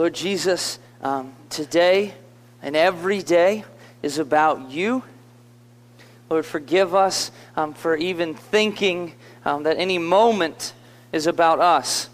[0.00, 2.14] Lord Jesus, um, today
[2.62, 3.64] and every day
[4.02, 5.02] is about you.
[6.30, 9.12] Lord, forgive us um, for even thinking
[9.44, 10.72] um, that any moment
[11.12, 12.08] is about us.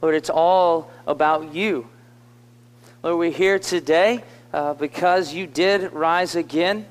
[0.00, 1.88] Lord, it's all about you.
[3.02, 6.86] Lord, we're here today uh, because you did rise again.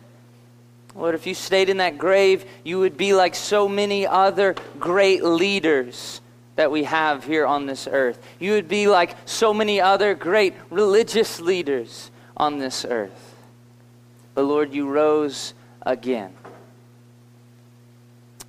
[0.93, 5.23] Lord, if you stayed in that grave, you would be like so many other great
[5.23, 6.19] leaders
[6.59, 8.21] that we have here on this earth.
[8.37, 13.33] You would be like so many other great religious leaders on this earth.
[14.35, 16.33] But Lord, you rose again.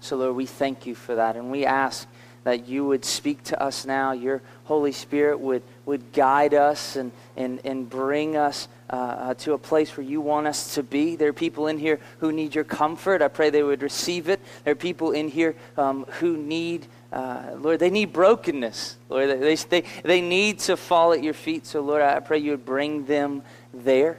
[0.00, 1.36] So, Lord, we thank you for that.
[1.36, 2.08] And we ask
[2.42, 4.10] that you would speak to us now.
[4.10, 9.52] Your Holy Spirit would, would guide us and, and, and bring us uh, uh, to
[9.52, 11.14] a place where you want us to be.
[11.14, 13.22] There are people in here who need your comfort.
[13.22, 14.40] I pray they would receive it.
[14.64, 18.96] There are people in here um, who need, uh, Lord, they need brokenness.
[19.08, 21.66] Lord, they, they, they need to fall at your feet.
[21.66, 23.42] So, Lord, I pray you would bring them
[23.74, 24.18] there.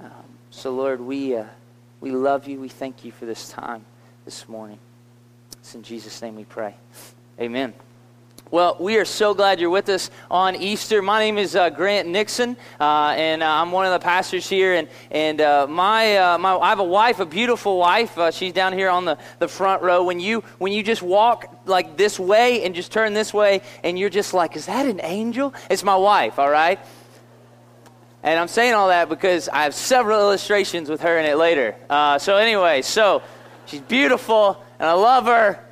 [0.00, 0.10] Um,
[0.50, 1.44] so, Lord, we, uh,
[2.00, 2.58] we love you.
[2.58, 3.84] We thank you for this time
[4.24, 4.78] this morning.
[5.58, 6.74] It's in Jesus' name we pray.
[7.38, 7.74] Amen.
[8.52, 11.02] Well, we are so glad you're with us on Easter.
[11.02, 14.74] My name is uh, Grant Nixon, uh, and uh, I'm one of the pastors here.
[14.74, 18.18] And, and uh, my, uh, my, I have a wife, a beautiful wife.
[18.18, 20.02] Uh, she's down here on the, the front row.
[20.02, 23.96] When you, when you just walk like this way and just turn this way, and
[23.96, 25.54] you're just like, is that an angel?
[25.70, 26.80] It's my wife, all right?
[28.24, 31.76] And I'm saying all that because I have several illustrations with her in it later.
[32.18, 33.22] so, anyway, so
[33.66, 35.64] she's beautiful, and I love her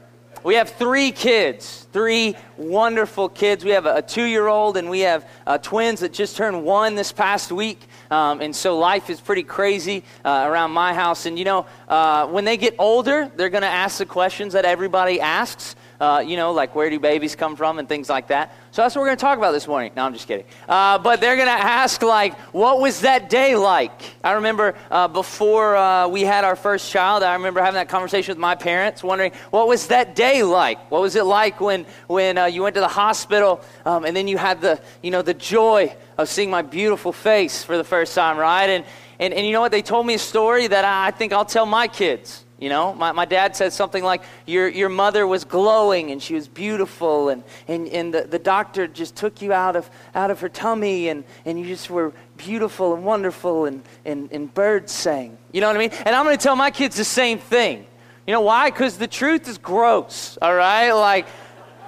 [0.45, 3.65] we have three kids, three wonderful kids.
[3.65, 6.95] We have a, two year old, and we have uh, twins that just turned one
[6.95, 7.81] this past week.
[8.11, 11.27] Um, and so life is pretty crazy uh, around my house.
[11.27, 14.65] And you know, uh, when they get older, they're going to ask the questions that
[14.65, 18.55] everybody asks uh, you know, like where do babies come from and things like that.
[18.71, 19.93] So that's what we're going to talk about this morning.
[19.97, 20.47] No, I'm just kidding.
[20.69, 23.91] Uh, but they're going to ask, like, what was that day like?
[24.23, 28.33] I remember uh, before uh, we had our first child, I remember having that conversation
[28.33, 30.91] with my parents, wondering, what was that day like?
[30.91, 34.29] What was it like when, when uh, you went to the hospital um, and then
[34.29, 38.15] you had the, you know, the joy of seeing my beautiful face for the first
[38.15, 38.69] time, right?
[38.69, 38.85] And,
[39.19, 39.73] and, and you know what?
[39.73, 42.45] They told me a story that I think I'll tell my kids.
[42.59, 46.35] You know, my, my dad said something like, your, your mother was glowing and she
[46.35, 50.41] was beautiful, and, and, and the, the doctor just took you out of, out of
[50.41, 55.39] her tummy, and, and you just were beautiful and wonderful, and, and, and birds sang.
[55.53, 55.91] You know what I mean?
[55.91, 57.87] And I'm going to tell my kids the same thing.
[58.27, 58.71] You know why?
[58.71, 60.91] Because the truth is gross, all right?
[60.91, 61.27] Like,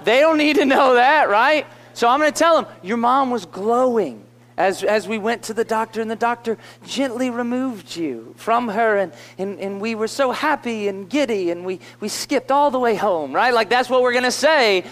[0.05, 1.67] they don't need to know that, right?
[1.93, 4.23] So I'm going to tell them, your mom was glowing
[4.61, 8.97] as, as we went to the doctor, and the doctor gently removed you from her,
[8.97, 12.79] and, and, and we were so happy and giddy, and we, we skipped all the
[12.79, 13.53] way home, right?
[13.53, 14.85] Like that's what we're going to say.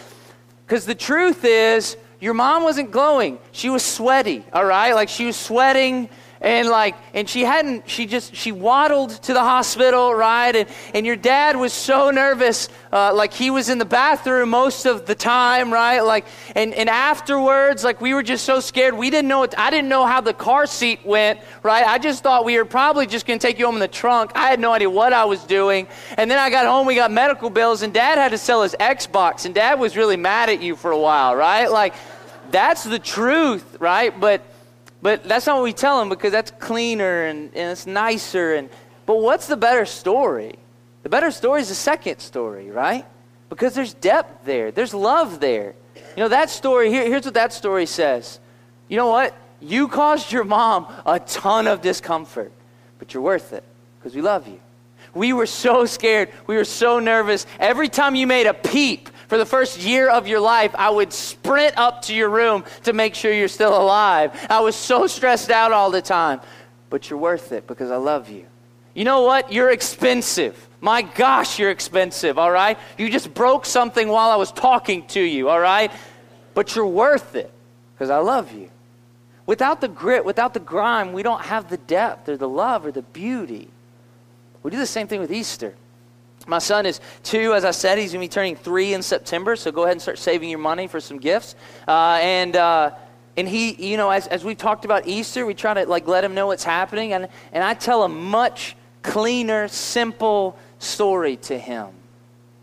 [0.66, 3.40] Because the truth is, your mom wasn't glowing.
[3.52, 4.94] She was sweaty, all right?
[4.94, 6.10] Like she was sweating
[6.42, 10.56] and like and she hadn't she just she waddled to the hospital right?
[10.56, 14.86] And, and your dad was so nervous uh, like he was in the bathroom most
[14.86, 16.00] of the time right?
[16.00, 18.96] Like and, and afterwards like we were just so scared.
[18.96, 21.86] We didn't know it, i didn't know how the car seat went right?
[21.86, 24.32] I just thought we were probably just going to take you home in the trunk.
[24.36, 25.88] I had no idea what i was doing.
[26.18, 28.76] And then i got home we got medical bills and dad had to sell his
[28.80, 31.70] xbox and dad was really mad at you for a while right?
[31.70, 31.96] Like
[32.50, 34.18] that's the truth right?
[34.18, 34.42] But
[35.02, 38.56] but that's not what we tell them because that's cleaner and, and it's nicer.
[38.56, 38.70] And,
[39.06, 40.56] but what's the better story?
[41.04, 43.06] The better story is the second story, right?
[43.50, 45.76] Because there's depth there, there's love there.
[45.96, 48.40] You know, that story, here, here's what that story says.
[48.88, 49.36] You know what?
[49.62, 52.52] You caused your mom a ton of discomfort,
[52.98, 53.64] but you're worth it
[53.98, 54.60] because we love you.
[55.14, 56.30] We were so scared.
[56.48, 57.46] We were so nervous.
[57.60, 61.14] Every time you made a peep, for the first year of your life, I would
[61.14, 64.32] sprint up to your room to make sure you're still alive.
[64.50, 66.42] I was so stressed out all the time.
[66.90, 68.48] But you're worth it because I love you.
[68.96, 69.54] You know what?
[69.54, 70.68] You're expensive.
[70.82, 72.80] My gosh, you're expensive, all right?
[72.98, 75.92] You just broke something while I was talking to you, all right?
[76.56, 77.52] But you're worth it
[77.94, 78.72] because I love you.
[79.46, 82.92] Without the grit, without the grime, we don't have the depth or the love or
[82.92, 83.68] the beauty.
[84.64, 85.76] We do the same thing with Easter.
[86.50, 88.00] My son is two, as I said.
[88.00, 90.60] He's going to be turning three in September, so go ahead and start saving your
[90.60, 91.56] money for some gifts.
[91.88, 92.92] Uh, and uh,
[93.38, 96.24] and he, you know, as, as we talked about Easter, we try to like let
[96.24, 101.99] him know what's happening, and and I tell a much cleaner, simple story to him.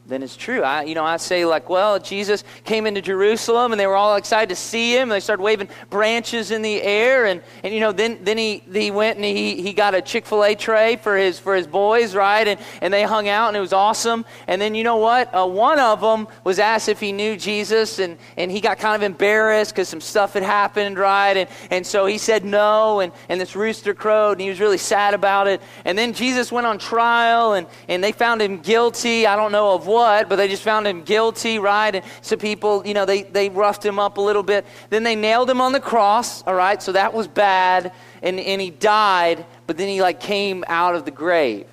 [0.08, 0.62] Then it's true.
[0.62, 4.14] I, you know, I say like, well, Jesus came into Jerusalem and they were all
[4.14, 5.04] excited to see him.
[5.04, 8.62] And they started waving branches in the air, and, and you know, then then he,
[8.72, 11.66] he went and he, he got a Chick Fil A tray for his for his
[11.66, 12.46] boys, right?
[12.46, 14.24] And and they hung out and it was awesome.
[14.46, 15.34] And then you know what?
[15.34, 18.94] Uh, one of them was asked if he knew Jesus, and and he got kind
[18.94, 21.36] of embarrassed because some stuff had happened, right?
[21.36, 24.78] And and so he said no, and and this rooster crowed, and he was really
[24.78, 25.60] sad about it.
[25.84, 29.26] And then Jesus went on trial, and and they found him guilty.
[29.26, 31.94] I don't know of what what, but they just found him guilty, right?
[31.94, 34.66] And so people, you know, they, they roughed him up a little bit.
[34.90, 36.82] Then they nailed him on the cross, all right?
[36.82, 37.92] So that was bad.
[38.22, 41.66] And, and he died, but then he like came out of the grave.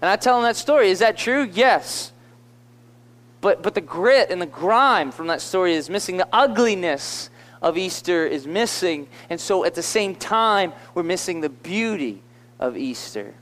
[0.00, 0.90] And I tell him that story.
[0.90, 1.42] Is that true?
[1.52, 2.12] Yes.
[3.40, 6.16] But, but the grit and the grime from that story is missing.
[6.16, 7.30] The ugliness
[7.60, 9.08] of Easter is missing.
[9.28, 12.22] And so at the same time, we're missing the beauty
[12.60, 13.34] of Easter.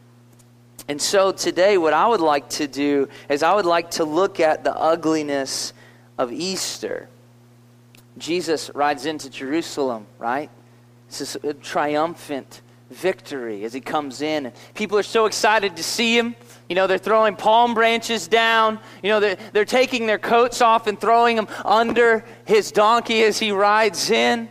[0.88, 4.38] And so today, what I would like to do is I would like to look
[4.38, 5.72] at the ugliness
[6.16, 7.08] of Easter.
[8.18, 10.48] Jesus rides into Jerusalem, right?
[11.08, 14.52] This is a triumphant victory as he comes in.
[14.74, 16.36] People are so excited to see him.
[16.68, 18.78] You know, they're throwing palm branches down.
[19.02, 23.38] You know, they're, they're taking their coats off and throwing them under his donkey as
[23.38, 24.48] he rides in.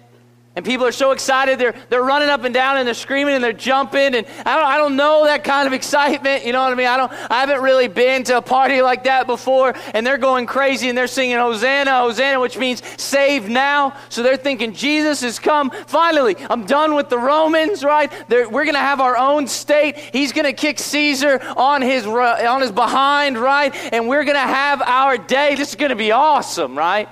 [0.55, 3.43] And people are so excited, they're, they're running up and down and they're screaming and
[3.43, 4.15] they're jumping.
[4.15, 6.45] And I don't, I don't know that kind of excitement.
[6.45, 6.87] You know what I mean?
[6.87, 9.73] I, don't, I haven't really been to a party like that before.
[9.93, 13.97] And they're going crazy and they're singing Hosanna, Hosanna, which means save now.
[14.07, 15.71] So they're thinking Jesus has come.
[15.87, 18.09] Finally, I'm done with the Romans, right?
[18.29, 19.97] They're, we're going to have our own state.
[19.97, 23.75] He's going to kick Caesar on his, uh, on his behind, right?
[23.91, 25.55] And we're going to have our day.
[25.55, 27.09] This is going to be awesome, right?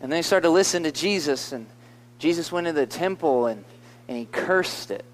[0.00, 1.66] And they start to listen to Jesus and
[2.18, 3.64] Jesus went into the temple and,
[4.08, 5.04] and he cursed it.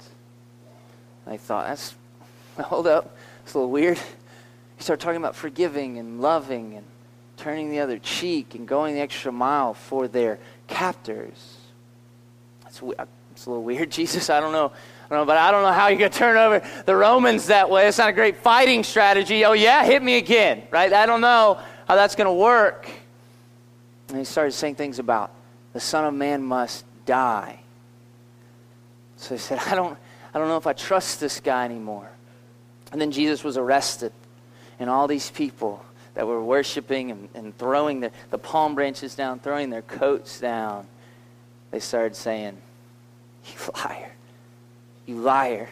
[1.26, 1.94] I thought, that's,
[2.60, 3.98] hold up, it's a little weird.
[4.76, 6.84] He started talking about forgiving and loving and
[7.36, 10.38] turning the other cheek and going the extra mile for their
[10.68, 11.56] captors.
[12.66, 14.30] It's, uh, it's a little weird, Jesus.
[14.30, 14.72] I don't know.
[15.04, 17.48] I don't know, but I don't know how you're going to turn over the Romans
[17.48, 17.86] that way.
[17.86, 19.44] It's not a great fighting strategy.
[19.44, 20.90] Oh, yeah, hit me again, right?
[20.90, 22.88] I don't know how that's going to work.
[24.08, 25.30] And he started saying things about
[25.74, 27.60] the Son of Man must die.
[29.16, 29.96] So he said, I don't,
[30.34, 32.10] I don't know if I trust this guy anymore.
[32.90, 34.12] And then Jesus was arrested,
[34.78, 35.84] and all these people
[36.14, 40.86] that were worshiping and, and throwing the, the palm branches down, throwing their coats down,
[41.70, 42.56] they started saying,
[43.46, 44.12] You liar.
[45.06, 45.68] You liar.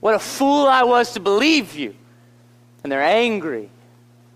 [0.00, 1.94] What a fool I was to believe you.
[2.82, 3.70] And they're angry.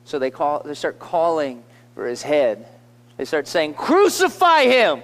[0.04, 1.64] So they, call, they start calling
[1.96, 2.68] for his head.
[3.16, 5.02] They start saying, Crucify him.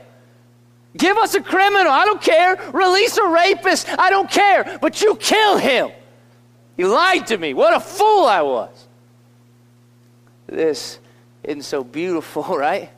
[0.96, 1.90] Give us a criminal.
[1.90, 2.56] I don't care.
[2.72, 3.88] Release a rapist.
[3.98, 4.78] I don't care.
[4.80, 5.90] But you kill him.
[6.76, 7.54] You lied to me.
[7.54, 8.86] What a fool I was.
[10.46, 10.98] This
[11.42, 12.90] isn't so beautiful, right?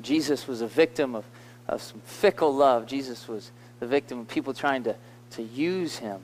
[0.00, 1.24] Jesus was a victim of,
[1.66, 2.86] of some fickle love.
[2.86, 3.50] Jesus was
[3.80, 4.96] the victim of people trying to,
[5.30, 6.20] to use him.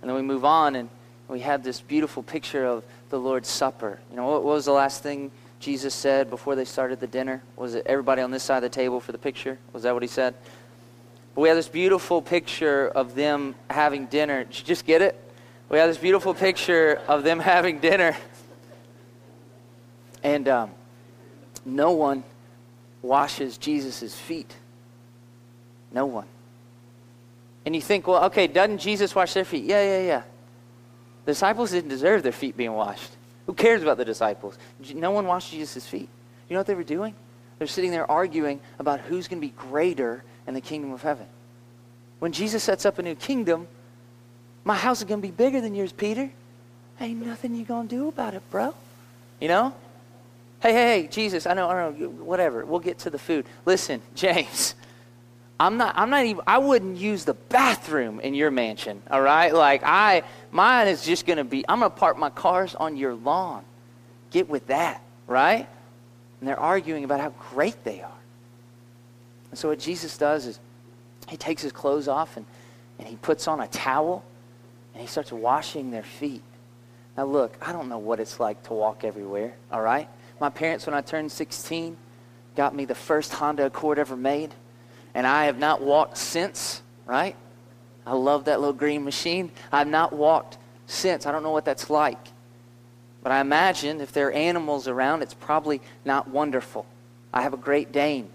[0.00, 0.90] And then we move on and
[1.28, 3.98] we have this beautiful picture of the Lord's Supper.
[4.10, 5.30] You know, what, what was the last thing
[5.60, 7.42] Jesus said before they started the dinner?
[7.56, 9.58] Was it everybody on this side of the table for the picture?
[9.72, 10.34] Was that what he said?
[11.34, 14.44] But we have this beautiful picture of them having dinner.
[14.44, 15.20] Did you just get it?
[15.68, 18.16] We have this beautiful picture of them having dinner.
[20.22, 20.70] And um,
[21.64, 22.24] no one
[23.02, 24.54] washes Jesus' feet.
[25.92, 26.26] No one.
[27.66, 29.64] And you think, well, okay, doesn't Jesus wash their feet?
[29.64, 30.22] Yeah, yeah, yeah.
[31.24, 33.10] The disciples didn't deserve their feet being washed.
[33.46, 34.58] Who cares about the disciples?
[34.94, 36.08] No one washed Jesus' feet.
[36.48, 37.14] You know what they were doing?
[37.58, 41.26] They're sitting there arguing about who's going to be greater in the kingdom of heaven.
[42.18, 43.68] When Jesus sets up a new kingdom,
[44.64, 46.30] my house is going to be bigger than yours, Peter.
[47.00, 48.74] Ain't nothing you going to do about it, bro.
[49.40, 49.74] You know?
[50.62, 52.64] Hey, hey, hey, Jesus, I know, I know, whatever.
[52.64, 53.44] We'll get to the food.
[53.66, 54.74] Listen, James,
[55.58, 59.54] I'm not, I'm not even, I wouldn't use the bathroom in your mansion, all right?
[59.54, 62.96] Like, I, mine is just going to be, I'm going to park my cars on
[62.96, 63.64] your lawn.
[64.30, 65.68] Get with that, right?
[66.40, 68.10] And they're arguing about how great they are.
[69.50, 70.58] And so what Jesus does is
[71.28, 72.44] he takes his clothes off and,
[72.98, 74.24] and he puts on a towel
[74.92, 76.42] and he starts washing their feet.
[77.16, 80.08] Now, look, I don't know what it's like to walk everywhere, all right?
[80.40, 81.96] My parents, when I turned 16,
[82.56, 84.52] got me the first Honda Accord ever made
[85.14, 87.36] and I have not walked since, right?
[88.06, 89.50] I love that little green machine.
[89.72, 91.26] I've not walked since.
[91.26, 92.18] I don't know what that's like.
[93.22, 96.84] But I imagine if there are animals around, it's probably not wonderful.
[97.32, 98.28] I have a Great Dane.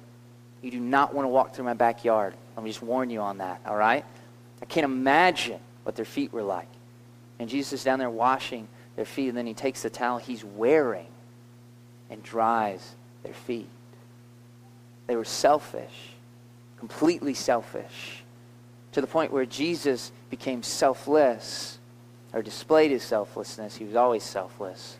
[0.62, 2.34] You do not want to walk through my backyard.
[2.56, 4.04] Let me just warn you on that, all right?
[4.62, 6.68] I can't imagine what their feet were like.
[7.38, 9.30] And Jesus is down there washing their feet.
[9.30, 11.08] And then he takes the towel he's wearing
[12.10, 13.70] and dries their feet.
[15.08, 16.12] They were selfish,
[16.80, 18.24] completely selfish,
[18.94, 21.78] to the point where Jesus became selfless
[22.34, 23.76] or displayed his selflessness.
[23.76, 24.98] He was always selfless.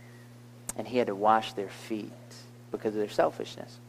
[0.76, 2.12] And he had to wash their feet
[2.72, 3.80] because of their selfishness.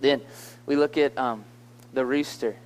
[0.00, 0.20] Then
[0.66, 1.44] we look at um,
[1.92, 2.56] the rooster.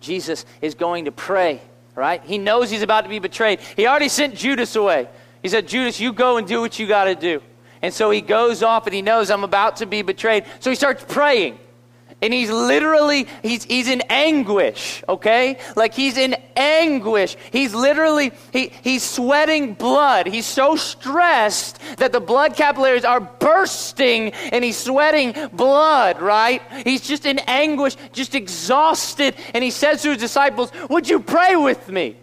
[0.00, 1.60] Jesus is going to pray,
[1.94, 2.22] right?
[2.24, 3.60] He knows he's about to be betrayed.
[3.76, 5.08] He already sent Judas away.
[5.42, 7.42] He said, Judas, you go and do what you got to do.
[7.82, 10.44] And so he goes off and he knows I'm about to be betrayed.
[10.60, 11.58] So he starts praying.
[12.22, 15.58] And he's literally, he's, he's in anguish, okay?
[15.74, 17.36] Like he's in anguish.
[17.50, 20.26] He's literally, he, he's sweating blood.
[20.26, 26.60] He's so stressed that the blood capillaries are bursting and he's sweating blood, right?
[26.84, 29.34] He's just in anguish, just exhausted.
[29.54, 32.16] And he says to his disciples, Would you pray with me?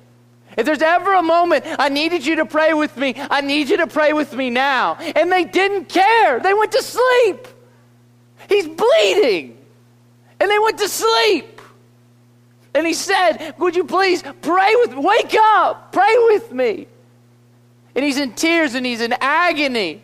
[0.57, 3.77] If there's ever a moment I needed you to pray with me, I need you
[3.77, 4.95] to pray with me now.
[4.95, 6.39] And they didn't care.
[6.39, 7.47] They went to sleep.
[8.47, 9.56] He's bleeding.
[10.39, 11.61] And they went to sleep.
[12.73, 14.97] And he said, Would you please pray with me?
[14.97, 16.87] Wake up, pray with me.
[17.95, 20.03] And he's in tears and he's in agony.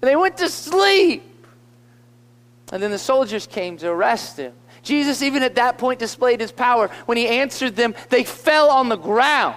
[0.00, 1.24] And they went to sleep.
[2.72, 4.52] And then the soldiers came to arrest him.
[4.82, 6.88] Jesus, even at that point, displayed his power.
[7.06, 9.56] When he answered them, they fell on the ground.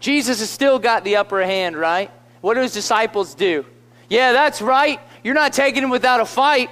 [0.00, 2.10] Jesus has still got the upper hand, right?
[2.40, 3.64] What do his disciples do?
[4.08, 5.00] Yeah, that's right.
[5.22, 6.68] You're not taking him without a fight.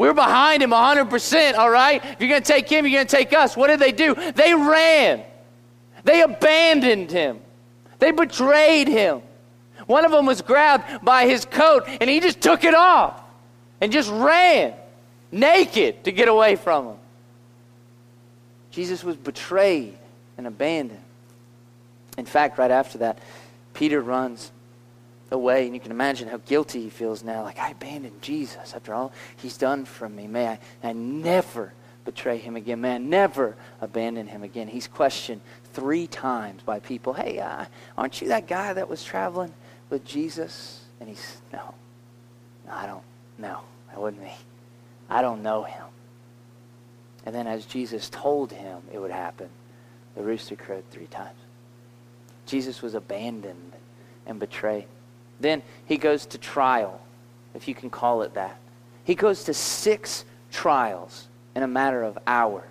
[0.00, 2.02] We're behind him 100%, all right?
[2.02, 3.54] If you're going to take him, you're going to take us.
[3.54, 4.14] What did they do?
[4.14, 5.22] They ran.
[6.04, 7.40] They abandoned him.
[7.98, 9.20] They betrayed him.
[9.84, 13.22] One of them was grabbed by his coat and he just took it off
[13.82, 14.72] and just ran
[15.30, 16.96] naked to get away from him.
[18.70, 19.98] Jesus was betrayed
[20.38, 21.04] and abandoned.
[22.16, 23.18] In fact, right after that,
[23.74, 24.50] Peter runs
[25.30, 25.66] away.
[25.66, 27.42] And you can imagine how guilty he feels now.
[27.42, 30.26] Like, I abandoned Jesus after all he's done for me.
[30.26, 31.72] May I, I never
[32.04, 32.80] betray him again.
[32.80, 34.68] May I never abandon him again.
[34.68, 35.40] He's questioned
[35.72, 37.12] three times by people.
[37.12, 39.52] Hey, uh, aren't you that guy that was traveling
[39.88, 40.80] with Jesus?
[40.98, 41.74] And he's, no,
[42.66, 43.02] no, I don't,
[43.38, 44.34] no, that wasn't me.
[45.08, 45.84] I don't know him.
[47.26, 49.48] And then as Jesus told him it would happen,
[50.14, 51.36] the rooster crowed three times.
[52.46, 53.72] Jesus was abandoned
[54.26, 54.86] and betrayed.
[55.40, 57.00] Then he goes to trial,
[57.54, 58.58] if you can call it that.
[59.04, 62.64] He goes to six trials in a matter of hours.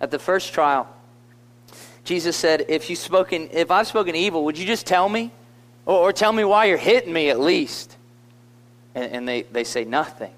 [0.00, 0.88] At the first trial,
[2.04, 5.30] Jesus said, if, you spoken, if I've spoken evil, would you just tell me?
[5.86, 7.96] Or, or tell me why you're hitting me at least?
[8.94, 10.32] And, and they, they say nothing.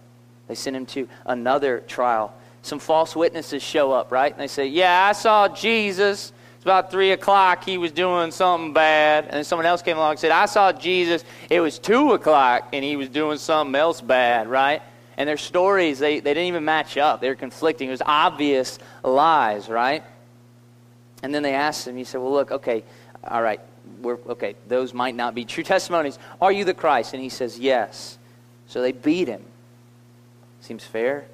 [0.49, 2.35] They send him to another trial.
[2.62, 4.33] Some false witnesses show up, right?
[4.33, 7.64] And they say, Yeah, I saw Jesus it's about 3 o'clock.
[7.64, 9.25] He was doing something bad.
[9.25, 11.25] And then someone else came along and said, I saw Jesus.
[11.50, 14.81] It was 2 o'clock and he was doing something else bad, right?
[15.16, 17.21] And their stories, they, they didn't even match up.
[17.21, 17.88] They were conflicting.
[17.88, 20.04] It was obvious lies, right?
[21.25, 22.85] And then they asked him, he said, Well, look, okay,
[23.26, 23.61] all right,
[24.00, 26.16] we're, okay, those might not be true testimonies.
[26.40, 27.12] Are you the Christ?
[27.12, 28.19] And he says, Yes.
[28.69, 29.42] So they beat him.
[30.61, 31.26] Seems fair.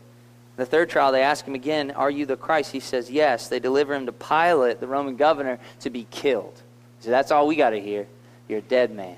[0.58, 2.72] The third trial, they ask him again, Are you the Christ?
[2.72, 3.48] He says, Yes.
[3.48, 6.60] They deliver him to Pilate, the Roman governor, to be killed.
[7.00, 8.08] So that's all we got to hear.
[8.48, 9.16] You're a dead man.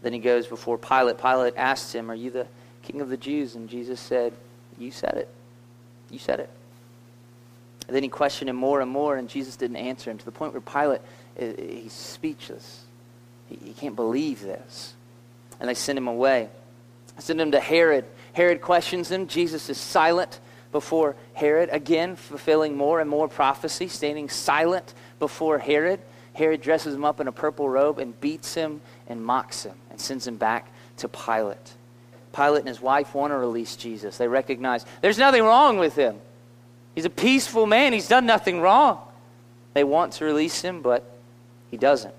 [0.00, 1.18] Then he goes before Pilate.
[1.18, 2.46] Pilate asks him, Are you the
[2.82, 3.56] king of the Jews?
[3.56, 4.32] And Jesus said,
[4.78, 5.28] You said it.
[6.10, 6.48] You said it.
[7.86, 10.32] And then he questioned him more and more, and Jesus didn't answer him to the
[10.32, 11.02] point where Pilate,
[11.38, 12.84] eh, eh, he's speechless.
[13.50, 14.94] He, can't believe this.
[15.60, 16.48] And they send him away.
[17.18, 18.04] Send him to Herod.
[18.38, 19.26] Herod questions him.
[19.26, 20.38] Jesus is silent
[20.70, 25.98] before Herod, again, fulfilling more and more prophecy, standing silent before Herod.
[26.34, 30.00] Herod dresses him up in a purple robe and beats him and mocks him and
[30.00, 31.74] sends him back to Pilate.
[32.32, 34.18] Pilate and his wife want to release Jesus.
[34.18, 36.20] They recognize there's nothing wrong with him.
[36.94, 39.00] He's a peaceful man, he's done nothing wrong.
[39.74, 41.02] They want to release him, but
[41.72, 42.14] he doesn't.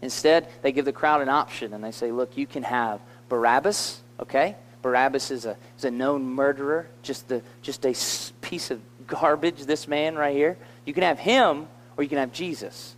[0.00, 4.00] Instead, they give the crowd an option and they say, Look, you can have Barabbas,
[4.18, 4.56] okay?
[4.82, 7.94] Barabbas is a, is a known murderer, just, the, just a
[8.40, 10.58] piece of garbage, this man right here.
[10.84, 12.96] You can have him or you can have Jesus.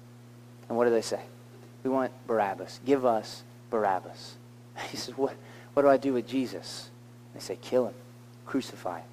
[0.68, 1.20] And what do they say?
[1.82, 2.80] We want Barabbas.
[2.84, 4.36] Give us Barabbas.
[4.90, 5.34] He says, what,
[5.74, 6.90] what do I do with Jesus?
[7.32, 7.94] They say, kill him,
[8.44, 9.06] crucify him.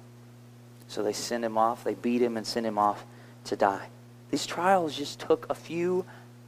[0.88, 3.04] So they send him off, they beat him and send him off
[3.44, 3.86] to die.
[4.30, 6.04] These trials just took a few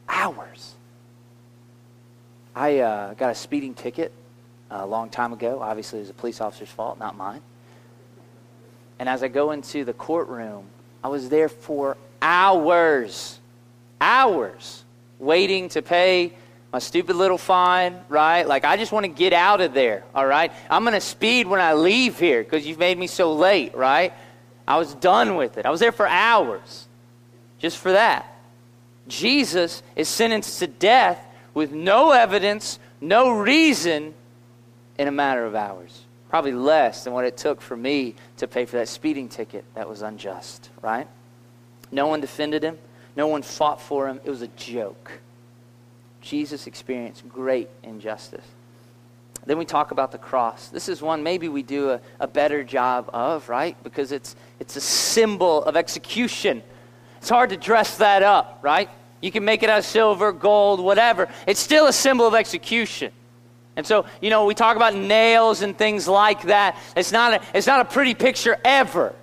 [0.08, 0.74] hours.
[2.56, 4.12] I uh, got a speeding ticket
[4.82, 5.60] a long time ago.
[5.60, 7.40] Obviously, it was a police officer's fault, not mine.
[8.98, 10.66] And as I go into the courtroom,
[11.02, 13.38] I was there for hours,
[14.00, 14.84] hours,
[15.18, 16.32] waiting to pay
[16.72, 18.48] my stupid little fine, right?
[18.48, 20.50] Like, I just want to get out of there, all right?
[20.68, 24.12] I'm going to speed when I leave here because you've made me so late, right?
[24.66, 25.66] I was done with it.
[25.66, 26.86] I was there for hours
[27.58, 28.26] just for that.
[29.06, 31.18] Jesus is sentenced to death
[31.52, 34.14] with no evidence, no reason,
[34.98, 36.02] in a matter of hours.
[36.28, 39.88] Probably less than what it took for me to pay for that speeding ticket that
[39.88, 41.06] was unjust, right?
[41.92, 42.78] No one defended him,
[43.16, 44.20] no one fought for him.
[44.24, 45.12] It was a joke.
[46.20, 48.44] Jesus experienced great injustice.
[49.46, 50.68] Then we talk about the cross.
[50.68, 53.76] This is one maybe we do a, a better job of, right?
[53.84, 56.62] Because it's, it's a symbol of execution.
[57.18, 58.88] It's hard to dress that up, right?
[59.20, 61.28] You can make it out of silver, gold, whatever.
[61.46, 63.12] It's still a symbol of execution.
[63.76, 66.78] And so, you know, we talk about nails and things like that.
[66.96, 69.14] It's not a, it's not a pretty picture ever.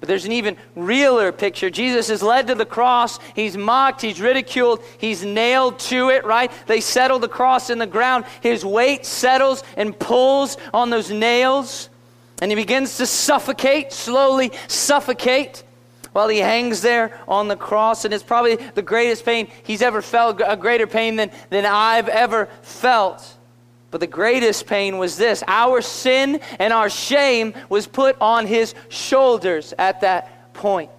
[0.00, 1.68] But there's an even realer picture.
[1.68, 3.18] Jesus is led to the cross.
[3.36, 4.00] He's mocked.
[4.00, 4.82] He's ridiculed.
[4.96, 6.50] He's nailed to it, right?
[6.66, 8.24] They settle the cross in the ground.
[8.40, 11.90] His weight settles and pulls on those nails.
[12.40, 15.62] And he begins to suffocate, slowly suffocate,
[16.12, 18.06] while he hangs there on the cross.
[18.06, 22.08] And it's probably the greatest pain he's ever felt, a greater pain than, than I've
[22.08, 23.36] ever felt.
[23.90, 28.74] But the greatest pain was this our sin and our shame was put on his
[28.88, 30.90] shoulders at that point.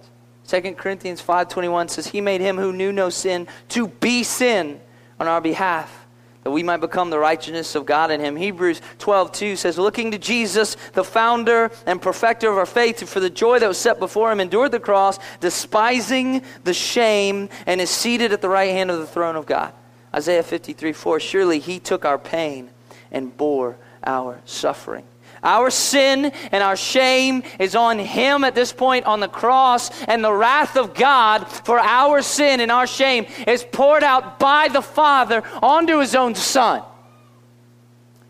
[0.46, 4.80] 2 Corinthians 5:21 says he made him who knew no sin to be sin
[5.18, 6.02] on our behalf
[6.44, 8.34] that we might become the righteousness of God in him.
[8.34, 13.30] Hebrews 12:2 says looking to Jesus the founder and perfecter of our faith for the
[13.30, 18.32] joy that was set before him endured the cross despising the shame and is seated
[18.32, 19.72] at the right hand of the throne of God.
[20.14, 22.70] Isaiah 53:4 surely he took our pain
[23.12, 25.04] and bore our suffering.
[25.42, 30.22] Our sin and our shame is on him at this point on the cross, and
[30.22, 34.82] the wrath of God for our sin and our shame is poured out by the
[34.82, 36.82] Father onto his own Son.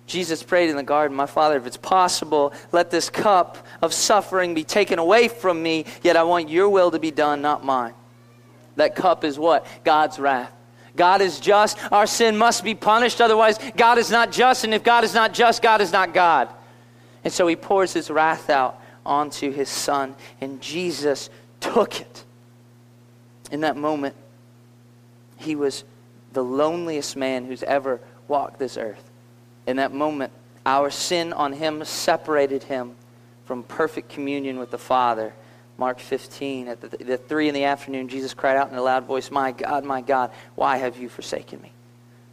[0.06, 4.52] Jesus prayed in the garden, My Father, if it's possible, let this cup of suffering
[4.54, 7.94] be taken away from me, yet I want your will to be done, not mine.
[8.76, 9.66] That cup is what?
[9.84, 10.52] God's wrath.
[10.96, 11.78] God is just.
[11.92, 13.20] Our sin must be punished.
[13.20, 14.64] Otherwise, God is not just.
[14.64, 16.48] And if God is not just, God is not God.
[17.24, 20.14] And so he pours his wrath out onto his son.
[20.40, 21.30] And Jesus
[21.60, 22.24] took it.
[23.50, 24.14] In that moment,
[25.38, 25.84] he was
[26.32, 29.10] the loneliest man who's ever walked this earth.
[29.66, 30.32] In that moment,
[30.64, 32.94] our sin on him separated him
[33.44, 35.34] from perfect communion with the Father.
[35.82, 39.02] Mark 15, at the, the 3 in the afternoon, Jesus cried out in a loud
[39.02, 41.72] voice, My God, my God, why have you forsaken me?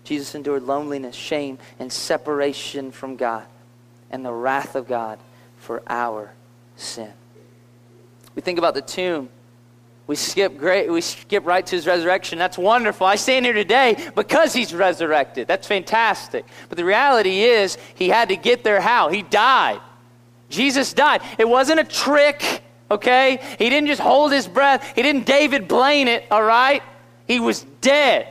[0.04, 3.48] Jesus endured loneliness, shame, and separation from God
[4.12, 5.18] and the wrath of God
[5.58, 6.32] for our
[6.76, 7.12] sin.
[8.36, 9.30] We think about the tomb.
[10.06, 12.38] We skip great we skip right to his resurrection.
[12.38, 13.08] That's wonderful.
[13.08, 15.48] I stand here today because he's resurrected.
[15.48, 16.46] That's fantastic.
[16.68, 19.10] But the reality is he had to get there how?
[19.10, 19.82] He died.
[20.50, 21.24] Jesus died.
[21.40, 23.39] It wasn't a trick okay?
[23.58, 26.84] He didn't just hold his breath, he didn't David Blaine it, all right?
[27.28, 28.28] He was dead.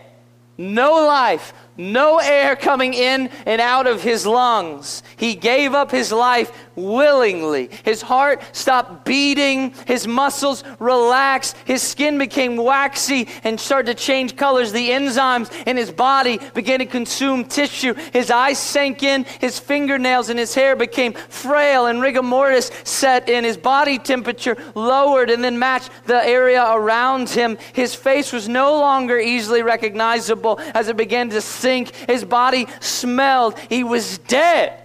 [0.57, 5.05] No life, no air coming in and out of his lungs.
[5.17, 7.71] He gave up his life willingly.
[7.85, 14.37] His heart stopped beating, his muscles relaxed, his skin became waxy and started to change
[14.37, 14.73] colors.
[14.73, 17.95] The enzymes in his body began to consume tissue.
[18.12, 23.29] His eyes sank in, his fingernails and his hair became frail, and rigor mortis set
[23.29, 23.45] in.
[23.45, 27.57] His body temperature lowered and then matched the area around him.
[27.73, 31.68] His face was no longer easily recognizable as it began to sink.
[32.09, 33.59] His body smelled.
[33.69, 34.83] He was dead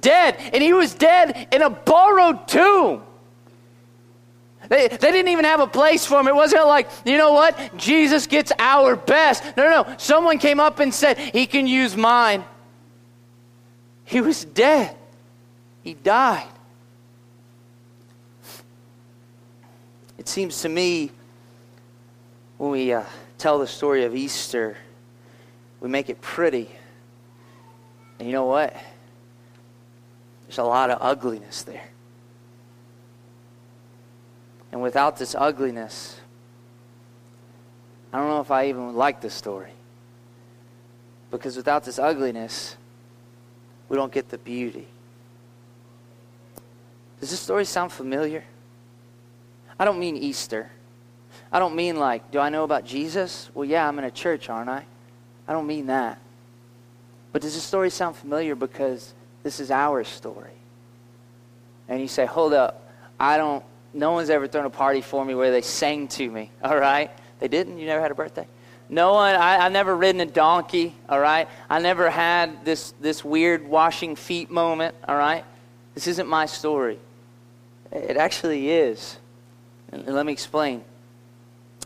[0.00, 0.36] dead.
[0.52, 3.02] And he was dead in a borrowed tomb.
[4.68, 6.26] They, they didn't even have a place for him.
[6.26, 7.76] It wasn't like, you know what?
[7.76, 9.44] Jesus gets our best.
[9.56, 9.94] No, no, no.
[9.98, 12.44] Someone came up and said, He can use mine.
[14.06, 14.96] He was dead,
[15.82, 16.48] he died.
[20.16, 21.10] It seems to me
[22.56, 23.04] when we uh,
[23.36, 24.78] tell the story of Easter,
[25.84, 26.70] we make it pretty.
[28.18, 28.74] And you know what?
[30.46, 31.84] There's a lot of ugliness there.
[34.72, 36.18] And without this ugliness,
[38.14, 39.72] I don't know if I even would like this story.
[41.30, 42.78] Because without this ugliness,
[43.90, 44.86] we don't get the beauty.
[47.20, 48.42] Does this story sound familiar?
[49.78, 50.70] I don't mean Easter.
[51.52, 53.50] I don't mean like, do I know about Jesus?
[53.52, 54.86] Well, yeah, I'm in a church, aren't I?
[55.46, 56.18] I don't mean that.
[57.32, 60.50] But does this story sound familiar because this is our story.
[61.88, 62.88] And you say, hold up,
[63.20, 66.50] I don't, no one's ever thrown a party for me where they sang to me,
[66.64, 67.10] all right?
[67.40, 67.78] They didn't?
[67.78, 68.46] You never had a birthday?
[68.88, 71.48] no one, I, I never ridden a donkey, all right?
[71.70, 75.44] I never had this, this weird washing feet moment, all right?
[75.94, 76.98] This isn't my story.
[77.90, 79.16] It actually is.
[79.90, 80.84] And let me explain.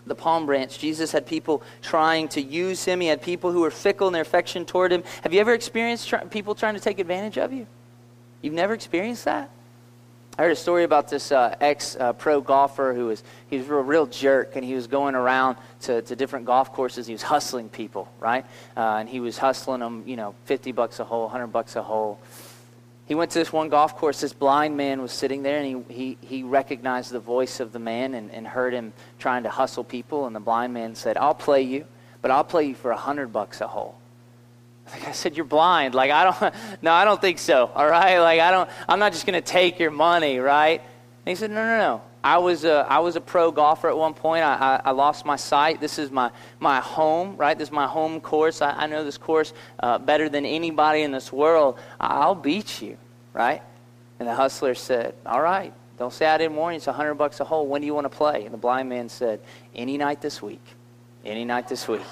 [0.09, 3.01] The palm branch, Jesus had people trying to use him.
[3.01, 5.05] He had people who were fickle in their affection toward him.
[5.23, 7.67] Have you ever experienced try, people trying to take advantage of you?
[8.43, 9.51] You've never experienced that?
[10.39, 13.69] I heard a story about this uh, ex uh, pro golfer who was he was
[13.69, 17.09] a real jerk, and he was going around to, to different golf courses.
[17.09, 18.47] He was hustling people, right?
[18.77, 21.83] Uh, and he was hustling them, you know, fifty bucks a hole, hundred bucks a
[21.83, 22.21] hole.
[23.09, 24.21] He went to this one golf course.
[24.21, 27.79] This blind man was sitting there, and he he, he recognized the voice of the
[27.79, 30.27] man and, and heard him trying to hustle people.
[30.27, 31.87] And the blind man said, "I'll play you,
[32.21, 33.97] but I'll play you for a hundred bucks a hole."
[34.93, 35.95] Like I said, you're blind.
[35.95, 37.71] Like I don't, no, I don't think so.
[37.75, 40.81] All right, like I don't, I'm not just gonna take your money, right?
[41.29, 42.03] And he said, no, no, no.
[42.23, 44.45] I was a, I was a pro golfer at one point.
[44.45, 45.81] I, I, I lost my sight.
[45.81, 47.57] This is my, my home, right?
[47.57, 48.61] This is my home course.
[48.61, 51.79] I, I know this course uh, better than anybody in this world.
[52.01, 52.97] I'll beat you,
[53.33, 53.63] right?
[54.19, 55.73] And the hustler said, all right.
[55.99, 56.77] Don't say I didn't warn you.
[56.77, 57.67] It's a hundred bucks a hole.
[57.67, 58.45] When do you want to play?
[58.45, 59.41] And the blind man said,
[59.75, 60.63] any night this week.
[61.25, 62.03] Any night this week.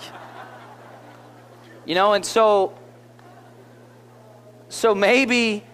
[1.84, 2.76] You know, and so
[4.68, 5.64] so maybe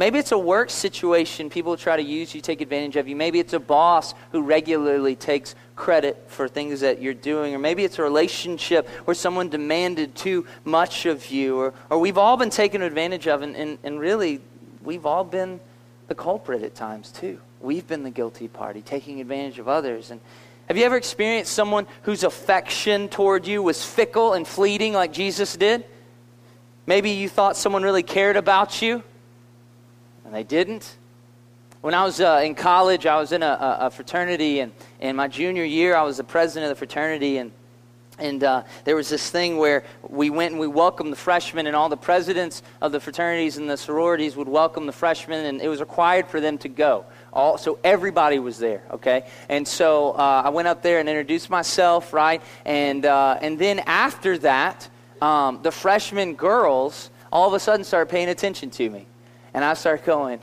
[0.00, 3.14] maybe it's a work situation people try to use you, take advantage of you.
[3.14, 7.54] Maybe it's a boss who regularly takes credit for things that you're doing.
[7.54, 11.58] Or maybe it's a relationship where someone demanded too much of you.
[11.58, 14.40] Or, or we've all been taken advantage of, and, and, and really,
[14.82, 15.60] we've all been
[16.08, 17.38] the culprit at times too.
[17.60, 20.10] We've been the guilty party, taking advantage of others.
[20.10, 20.22] And
[20.68, 25.58] have you ever experienced someone whose affection toward you was fickle and fleeting like Jesus
[25.58, 25.84] did?
[26.86, 29.02] Maybe you thought someone really cared about you,
[30.30, 30.96] and they didn't.
[31.80, 35.26] When I was uh, in college, I was in a, a, fraternity, and in my
[35.26, 37.50] junior year, I was the president of the fraternity, and
[38.16, 41.74] and uh, there was this thing where we went and we welcomed the freshmen, and
[41.74, 45.66] all the presidents of the fraternities and the sororities would welcome the freshmen, and it
[45.66, 47.06] was required for them to go.
[47.32, 49.26] All, so everybody was there, okay?
[49.48, 52.40] And so uh, I went up there and introduced myself, right?
[52.64, 54.88] And, uh, and then after that,
[55.20, 59.06] um, the freshman girls all of a sudden started paying attention to me.
[59.54, 60.40] And I start going,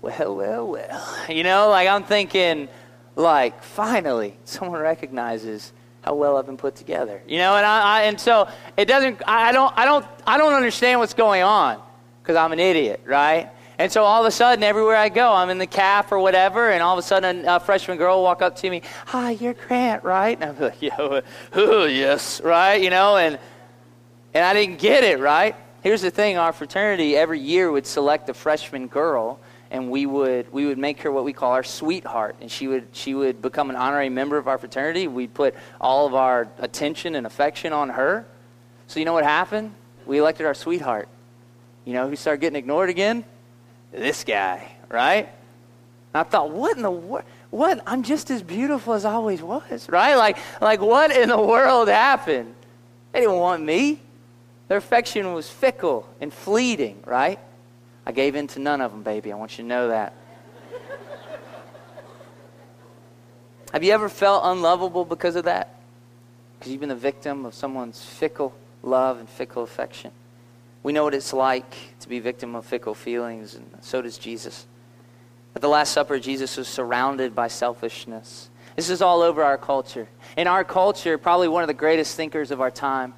[0.00, 1.16] well, well, well.
[1.28, 2.68] You know, like I'm thinking,
[3.14, 5.72] like, finally, someone recognizes
[6.02, 7.22] how well I've been put together.
[7.26, 10.52] You know, and, I, I and so it doesn't, I don't, I don't, I don't
[10.52, 11.82] understand what's going on
[12.22, 13.50] because I'm an idiot, right?
[13.78, 16.70] And so all of a sudden, everywhere I go, I'm in the calf or whatever,
[16.70, 19.52] and all of a sudden, a freshman girl will walk up to me, "Hi, you're
[19.52, 21.20] Grant, right?" And I'm like, "Yo,
[21.52, 23.38] oh, yes, right," you know, and
[24.32, 25.54] and I didn't get it right.
[25.86, 29.38] Here's the thing: our fraternity every year would select a freshman girl,
[29.70, 32.88] and we would we would make her what we call our sweetheart, and she would
[32.90, 35.06] she would become an honorary member of our fraternity.
[35.06, 38.26] We'd put all of our attention and affection on her.
[38.88, 39.74] So you know what happened?
[40.06, 41.08] We elected our sweetheart.
[41.84, 43.24] You know who started getting ignored again?
[43.92, 45.28] this guy, right?
[45.28, 47.24] And I thought, what in the world?
[47.50, 47.80] What?
[47.86, 50.16] I'm just as beautiful as I always was, right?
[50.16, 52.56] Like, like what in the world happened?
[53.12, 54.00] They didn't want me.
[54.68, 57.38] Their affection was fickle and fleeting, right?
[58.04, 59.32] I gave in to none of them, baby.
[59.32, 60.14] I want you to know that.
[63.72, 65.80] Have you ever felt unlovable because of that?
[66.58, 70.10] Because you've been the victim of someone's fickle love and fickle affection.
[70.82, 74.66] We know what it's like to be victim of fickle feelings, and so does Jesus.
[75.54, 78.50] At the Last Supper, Jesus was surrounded by selfishness.
[78.76, 80.06] This is all over our culture.
[80.36, 83.14] In our culture, probably one of the greatest thinkers of our time,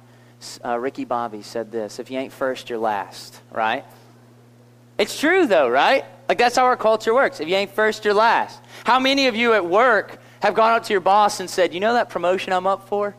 [0.63, 3.85] uh, Ricky Bobby, said this If you ain't first, you're last, right?
[4.97, 6.05] It's true, though, right?
[6.27, 7.39] Like, that's how our culture works.
[7.39, 8.59] If you ain't first, you're last.
[8.83, 11.79] How many of you at work have gone up to your boss and said, You
[11.79, 13.15] know that promotion I'm up for?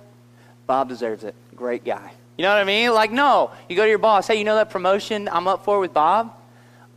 [0.67, 1.35] Bob deserves it.
[1.57, 2.13] Great guy.
[2.37, 2.95] You know what I mean?
[2.95, 3.51] Like, no.
[3.69, 6.35] You go to your boss, hey, you know that promotion I'm up for with Bob?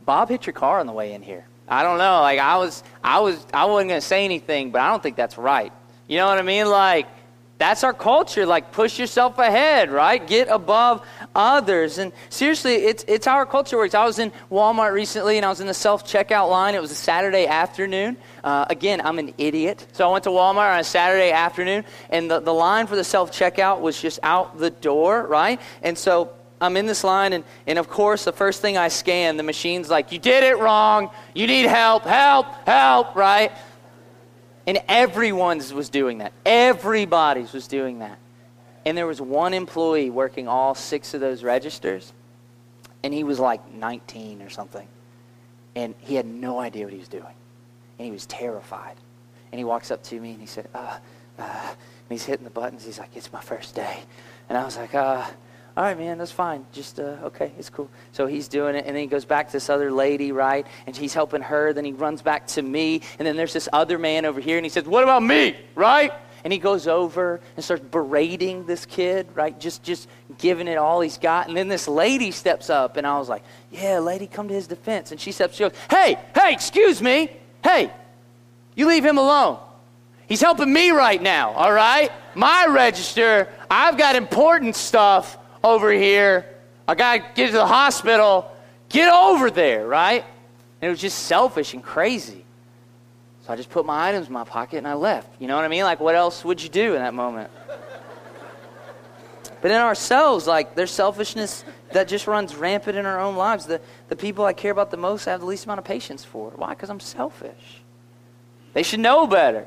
[0.06, 1.46] Bob hit your car on the way in here.
[1.68, 2.20] I don't know.
[2.20, 5.16] Like, I was, I was, I wasn't going to say anything, but I don't think
[5.16, 5.72] that's right.
[6.06, 6.68] You know what I mean?
[6.68, 7.06] Like,
[7.56, 8.46] that's our culture.
[8.46, 10.24] Like, push yourself ahead, right?
[10.24, 11.98] Get above others.
[11.98, 13.94] And seriously, it's, it's how our culture works.
[13.94, 16.74] I was in Walmart recently and I was in the self checkout line.
[16.74, 18.16] It was a Saturday afternoon.
[18.42, 19.86] Uh, again, I'm an idiot.
[19.92, 23.04] So I went to Walmart on a Saturday afternoon and the, the line for the
[23.04, 25.60] self checkout was just out the door, right?
[25.82, 29.36] And so I'm in this line, and, and of course, the first thing I scan,
[29.36, 31.10] the machine's like, You did it wrong.
[31.34, 33.52] You need help, help, help, right?
[34.66, 36.32] And everyone's was doing that.
[36.46, 38.18] Everybody's was doing that.
[38.86, 42.12] And there was one employee working all six of those registers,
[43.02, 44.86] and he was like 19 or something.
[45.74, 47.34] And he had no idea what he was doing.
[47.98, 48.96] And he was terrified.
[49.52, 50.98] And he walks up to me and he said, uh,
[51.38, 51.76] Uh, and
[52.10, 52.84] he's hitting the buttons.
[52.84, 53.98] He's like, it's my first day.
[54.48, 55.26] And I was like, uh,
[55.76, 56.64] all right, man, that's fine.
[56.72, 57.90] Just, uh, okay, it's cool.
[58.12, 60.64] So he's doing it, and then he goes back to this other lady, right?
[60.86, 61.72] And he's helping her.
[61.72, 64.64] Then he runs back to me, and then there's this other man over here, and
[64.64, 66.12] he says, what about me, right?
[66.44, 69.58] And he goes over and starts berating this kid, right?
[69.58, 70.08] Just, just
[70.38, 71.48] giving it all he's got.
[71.48, 74.68] And then this lady steps up, and I was like, yeah, lady, come to his
[74.68, 75.10] defense.
[75.10, 77.30] And she steps, she goes, hey, hey, excuse me.
[77.64, 77.90] Hey,
[78.76, 79.58] you leave him alone.
[80.28, 82.12] He's helping me right now, all right?
[82.34, 86.46] My register, I've got important stuff over here.
[86.86, 88.52] I got to get to the hospital.
[88.90, 90.22] Get over there, right?
[90.80, 92.44] And it was just selfish and crazy.
[93.46, 95.40] So I just put my items in my pocket and I left.
[95.40, 95.84] You know what I mean?
[95.84, 97.50] Like, what else would you do in that moment?
[99.62, 103.64] but in ourselves, like, there's selfishness that just runs rampant in our own lives.
[103.66, 106.24] The, the people I care about the most, I have the least amount of patience
[106.24, 106.50] for.
[106.50, 106.70] Why?
[106.70, 107.80] Because I'm selfish.
[108.74, 109.66] They should know better.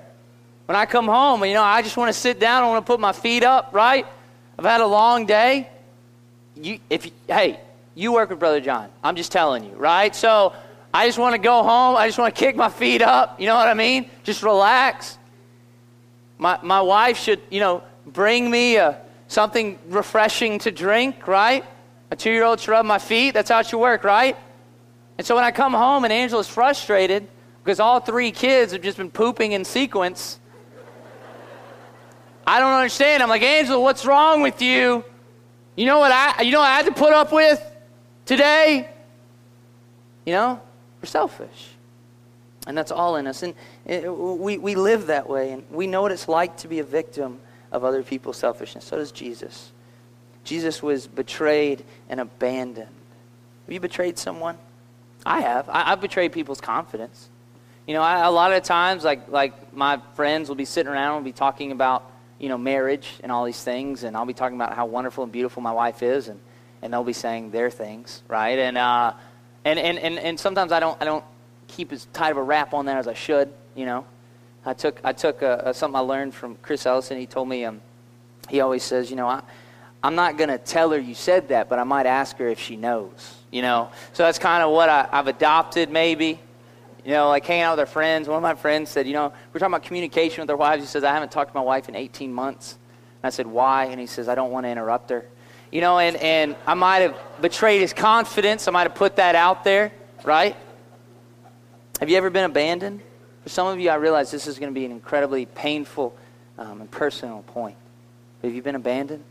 [0.65, 2.63] When I come home, you know, I just want to sit down.
[2.63, 4.05] I want to put my feet up, right?
[4.59, 5.69] I've had a long day
[6.61, 7.59] you, if you, hey,
[7.95, 8.89] you work with Brother John.
[9.03, 10.15] I'm just telling you, right?
[10.15, 10.53] So
[10.93, 11.95] I just want to go home.
[11.95, 13.39] I just want to kick my feet up.
[13.39, 14.09] You know what I mean?
[14.23, 15.17] Just relax.
[16.37, 21.65] My, my wife should, you know, bring me a, something refreshing to drink, right?
[22.11, 23.33] A two year old should rub my feet.
[23.33, 24.37] That's how it should work, right?
[25.17, 27.27] And so when I come home and Angela's frustrated
[27.63, 30.39] because all three kids have just been pooping in sequence,
[32.45, 33.21] I don't understand.
[33.21, 35.03] I'm like, Angela, what's wrong with you?
[35.77, 37.63] You know what I you know what I had to put up with
[38.25, 38.89] today?
[40.25, 40.61] You know,
[41.01, 41.69] we're selfish.
[42.65, 43.43] And that's all in us.
[43.43, 43.53] And
[43.85, 45.53] it, we, we live that way.
[45.53, 47.39] And we know what it's like to be a victim
[47.71, 48.83] of other people's selfishness.
[48.83, 49.71] So does Jesus.
[50.43, 52.89] Jesus was betrayed and abandoned.
[53.65, 54.57] Have you betrayed someone?
[55.25, 55.69] I have.
[55.69, 57.29] I, have betrayed people's confidence.
[57.85, 61.17] You know, I, a lot of times, like, like my friends will be sitting around
[61.17, 64.55] and be talking about you know, marriage and all these things, and I'll be talking
[64.55, 66.39] about how wonderful and beautiful my wife is, and,
[66.81, 68.59] and they'll be saying their things, right?
[68.59, 69.13] And, uh,
[69.65, 71.25] and, and, and, and sometimes I don't, I don't
[71.67, 74.05] keep as tight of a wrap on that as I should, you know.
[74.65, 77.17] I took, I took a, a, something I learned from Chris Ellison.
[77.17, 77.81] He told me, um,
[78.49, 79.41] he always says, you know, I,
[80.03, 82.59] I'm not going to tell her you said that, but I might ask her if
[82.59, 83.89] she knows, you know.
[84.13, 86.39] So that's kind of what I, I've adopted, maybe
[87.05, 88.27] you know, like hanging out with our friends.
[88.27, 90.83] One of my friends said, you know, we're talking about communication with our wives.
[90.83, 92.77] He says, I haven't talked to my wife in 18 months.
[93.21, 93.85] And I said, why?
[93.85, 95.25] And he says, I don't want to interrupt her.
[95.71, 98.67] You know, and, and I might have betrayed his confidence.
[98.67, 99.91] I might have put that out there,
[100.23, 100.55] right?
[101.99, 103.01] Have you ever been abandoned?
[103.43, 106.15] For some of you, I realize this is going to be an incredibly painful
[106.57, 107.77] um, and personal point.
[108.41, 109.23] But have you been abandoned?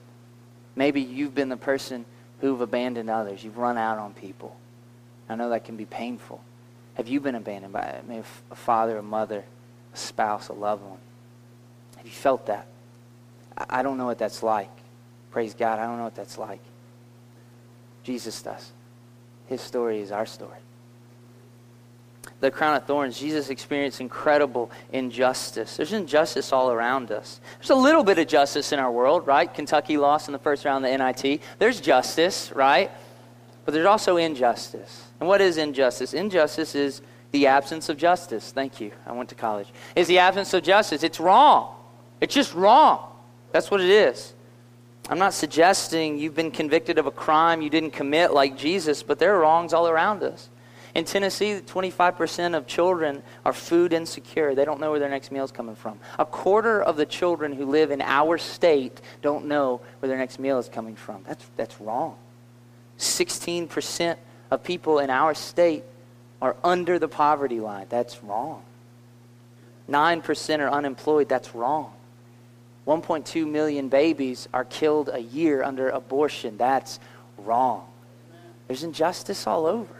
[0.74, 2.04] Maybe you've been the person
[2.40, 3.42] who've abandoned others.
[3.42, 4.56] You've run out on people.
[5.28, 6.40] I know that can be painful.
[6.96, 9.44] Have you been abandoned by maybe a father, a mother,
[9.92, 10.98] a spouse, a loved one?
[11.96, 12.66] Have you felt that?
[13.56, 14.70] I don't know what that's like.
[15.30, 16.60] Praise God, I don't know what that's like.
[18.02, 18.72] Jesus does.
[19.46, 20.58] His story is our story.
[22.40, 25.76] The crown of thorns, Jesus experienced incredible injustice.
[25.76, 27.40] There's injustice all around us.
[27.58, 29.52] There's a little bit of justice in our world, right?
[29.52, 31.40] Kentucky lost in the first round of the NIT.
[31.58, 32.90] There's justice, right?
[33.64, 35.05] But there's also injustice.
[35.20, 36.14] And what is injustice?
[36.14, 37.02] Injustice is
[37.32, 38.52] the absence of justice.
[38.52, 38.92] Thank you.
[39.06, 39.68] I went to college.
[39.94, 41.02] Is the absence of justice.
[41.02, 41.74] It's wrong.
[42.20, 43.10] It's just wrong.
[43.52, 44.34] That's what it is.
[45.08, 49.18] I'm not suggesting you've been convicted of a crime you didn't commit like Jesus, but
[49.18, 50.48] there are wrongs all around us.
[50.96, 54.54] In Tennessee, 25% of children are food insecure.
[54.54, 56.00] They don't know where their next meal is coming from.
[56.18, 60.38] A quarter of the children who live in our state don't know where their next
[60.38, 61.22] meal is coming from.
[61.28, 62.16] That's, that's wrong.
[62.98, 64.16] 16%
[64.50, 65.84] of people in our state
[66.40, 67.86] are under the poverty line.
[67.88, 68.62] That's wrong.
[69.88, 71.28] 9% are unemployed.
[71.28, 71.92] That's wrong.
[72.86, 76.56] 1.2 million babies are killed a year under abortion.
[76.56, 77.00] That's
[77.38, 77.86] wrong.
[78.68, 79.94] There's injustice all over.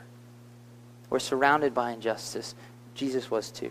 [1.11, 2.55] We're surrounded by injustice.
[2.95, 3.71] Jesus was too.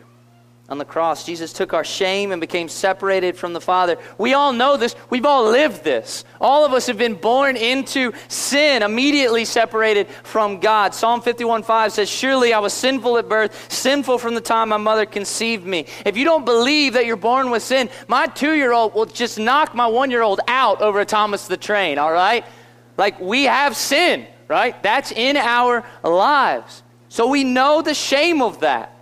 [0.67, 3.97] On the cross, Jesus took our shame and became separated from the Father.
[4.17, 4.95] We all know this.
[5.11, 6.25] We've all lived this.
[6.41, 10.95] All of us have been born into sin, immediately separated from God.
[10.95, 15.05] Psalm 51:5 says, Surely I was sinful at birth, sinful from the time my mother
[15.05, 15.85] conceived me.
[16.03, 19.37] If you don't believe that you're born with sin, my two year old will just
[19.37, 22.43] knock my one year old out over Thomas the Train, all right?
[22.97, 24.81] Like we have sin, right?
[24.81, 26.81] That's in our lives.
[27.09, 28.94] So we know the shame of that.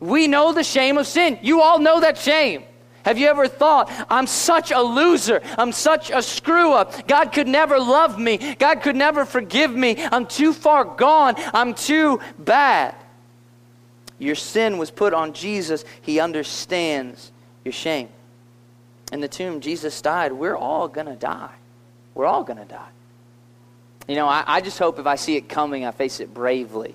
[0.00, 1.38] We know the shame of sin.
[1.42, 2.64] You all know that shame.
[3.04, 5.40] Have you ever thought, I'm such a loser.
[5.56, 7.06] I'm such a screw up.
[7.06, 8.54] God could never love me.
[8.58, 9.96] God could never forgive me.
[10.10, 11.34] I'm too far gone.
[11.54, 12.94] I'm too bad.
[14.18, 15.84] Your sin was put on Jesus.
[16.02, 17.32] He understands
[17.64, 18.08] your shame.
[19.12, 20.32] in the tomb, Jesus died.
[20.32, 21.54] We're all going to die.
[22.14, 22.88] We're all going to die.
[24.08, 26.94] You know, I, I just hope if I see it coming, I face it bravely.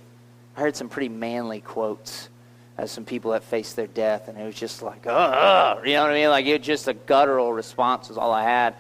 [0.56, 2.30] I heard some pretty manly quotes
[2.78, 5.06] as some people that faced their death, and it was just like,
[5.86, 6.30] you know what I mean?
[6.30, 8.76] Like, it was just a guttural response was all I had.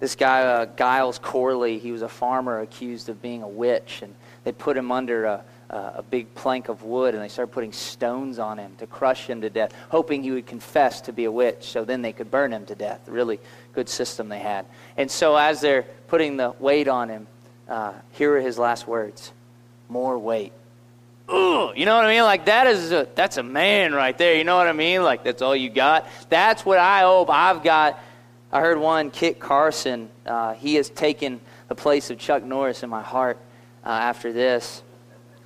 [0.00, 4.14] This guy, uh, Giles Corey, he was a farmer accused of being a witch, and
[4.44, 8.38] they put him under a, a big plank of wood, and they started putting stones
[8.38, 11.64] on him to crush him to death, hoping he would confess to be a witch,
[11.64, 13.08] so then they could burn him to death.
[13.08, 13.38] Really
[13.72, 14.66] good system they had.
[14.96, 17.26] And so as they're putting the weight on him,
[17.68, 19.32] uh, here are his last words
[19.88, 20.52] more weight.
[21.30, 22.24] You know what I mean?
[22.24, 24.34] Like that is a, that's a man right there.
[24.34, 25.02] You know what I mean?
[25.04, 26.08] Like that's all you got.
[26.28, 28.00] That's what I hope I've got.
[28.50, 30.08] I heard one Kit Carson.
[30.26, 33.38] Uh, he has taken the place of Chuck Norris in my heart
[33.84, 34.82] uh, after this.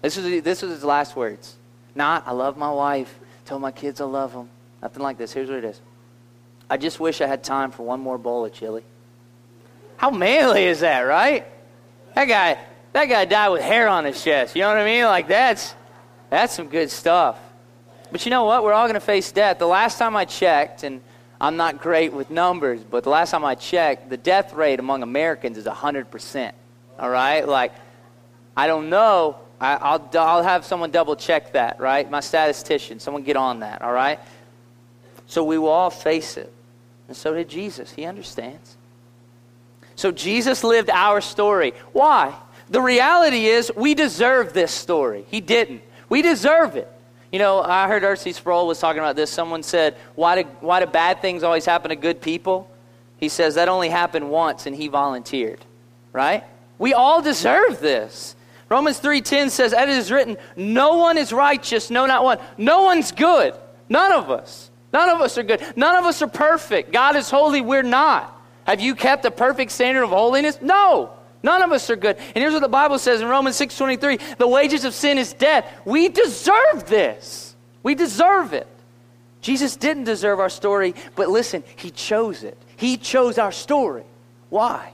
[0.01, 1.57] This was this was his last words.
[1.95, 3.13] Not I love my wife.
[3.45, 4.49] Tell my kids I love them.
[4.81, 5.33] Nothing like this.
[5.33, 5.81] Here's what it is.
[6.71, 8.85] I just wish I had time for one more bowl of chili.
[9.97, 11.47] How manly is that, right?
[12.15, 12.59] That guy,
[12.93, 14.55] that guy died with hair on his chest.
[14.55, 15.05] You know what I mean?
[15.05, 15.75] Like that's
[16.31, 17.39] that's some good stuff.
[18.11, 18.63] But you know what?
[18.63, 19.59] We're all going to face death.
[19.59, 21.01] The last time I checked, and
[21.41, 25.03] I'm not great with numbers, but the last time I checked, the death rate among
[25.03, 26.53] Americans is 100%.
[26.99, 27.49] All right?
[27.49, 27.73] Like,
[28.57, 29.39] I don't know.
[29.61, 32.11] I, will I'll have someone double check that, right?
[32.11, 34.19] My statistician, someone get on that, all right?
[35.27, 36.53] So we will all face it.
[37.09, 37.91] And so did Jesus.
[37.91, 38.77] He understands.
[39.97, 41.73] So Jesus lived our story.
[41.93, 42.35] Why?
[42.73, 45.27] The reality is we deserve this story.
[45.29, 45.83] He didn't.
[46.09, 46.91] We deserve it.
[47.31, 48.33] You know, I heard R.C.
[48.33, 49.31] Sproul was talking about this.
[49.31, 52.71] Someone said, why do, why do bad things always happen to good people?
[53.19, 55.61] He says that only happened once and he volunteered.
[56.15, 56.45] Right?
[56.79, 58.37] We all deserve this.
[58.71, 62.39] Romans 3:10 says, "As it is written, no one is righteous, no not one.
[62.57, 63.55] No one's good.
[63.91, 64.71] None of us.
[64.95, 65.63] None of us are good.
[65.77, 66.91] None of us are perfect.
[66.91, 68.35] God is holy, we're not.
[68.65, 70.59] Have you kept a perfect standard of holiness?
[70.63, 71.11] No.
[71.43, 72.17] None of us are good.
[72.17, 75.67] And here's what the Bible says in Romans 6:23, the wages of sin is death.
[75.85, 77.57] We deserve this.
[77.83, 78.67] We deserve it.
[79.41, 82.57] Jesus didn't deserve our story, but listen, he chose it.
[82.77, 84.05] He chose our story.
[84.51, 84.93] Why?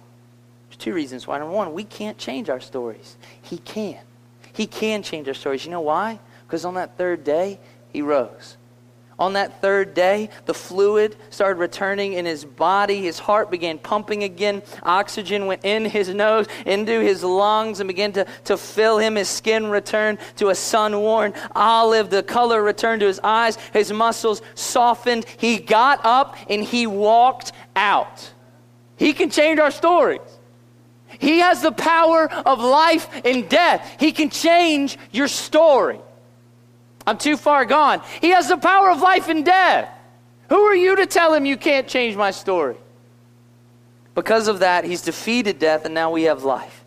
[0.69, 1.39] There's two reasons why.
[1.39, 3.17] Number one, we can't change our stories.
[3.43, 3.99] He can.
[4.55, 5.65] He can change our stories.
[5.65, 6.19] You know why?
[6.47, 7.59] Because on that third day,
[7.93, 8.58] he rose.
[9.18, 13.02] On that third day, the fluid started returning in his body.
[13.02, 14.62] His heart began pumping again.
[14.85, 19.16] Oxygen went in his nose, into his lungs, and began to, to fill him.
[19.16, 22.11] His skin returned to a sun worn olive.
[22.11, 23.57] The color returned to his eyes.
[23.72, 25.26] His muscles softened.
[25.37, 28.33] He got up and he walked out.
[28.96, 30.20] He can change our stories.
[31.18, 33.96] He has the power of life and death.
[33.98, 35.98] He can change your story.
[37.09, 38.03] I'm too far gone.
[38.21, 39.88] He has the power of life and death.
[40.51, 42.77] Who are you to tell him you can't change my story?
[44.14, 46.85] Because of that, he's defeated death, and now we have life.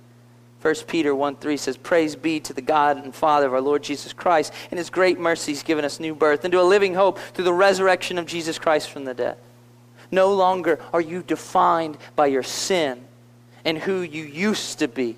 [0.62, 3.82] 1 Peter 1 3 says, Praise be to the God and Father of our Lord
[3.82, 4.54] Jesus Christ.
[4.70, 7.54] In his great mercy, he's given us new birth into a living hope through the
[7.54, 9.38] resurrection of Jesus Christ from the dead.
[10.12, 13.02] No longer are you defined by your sin
[13.66, 15.16] and who you used to be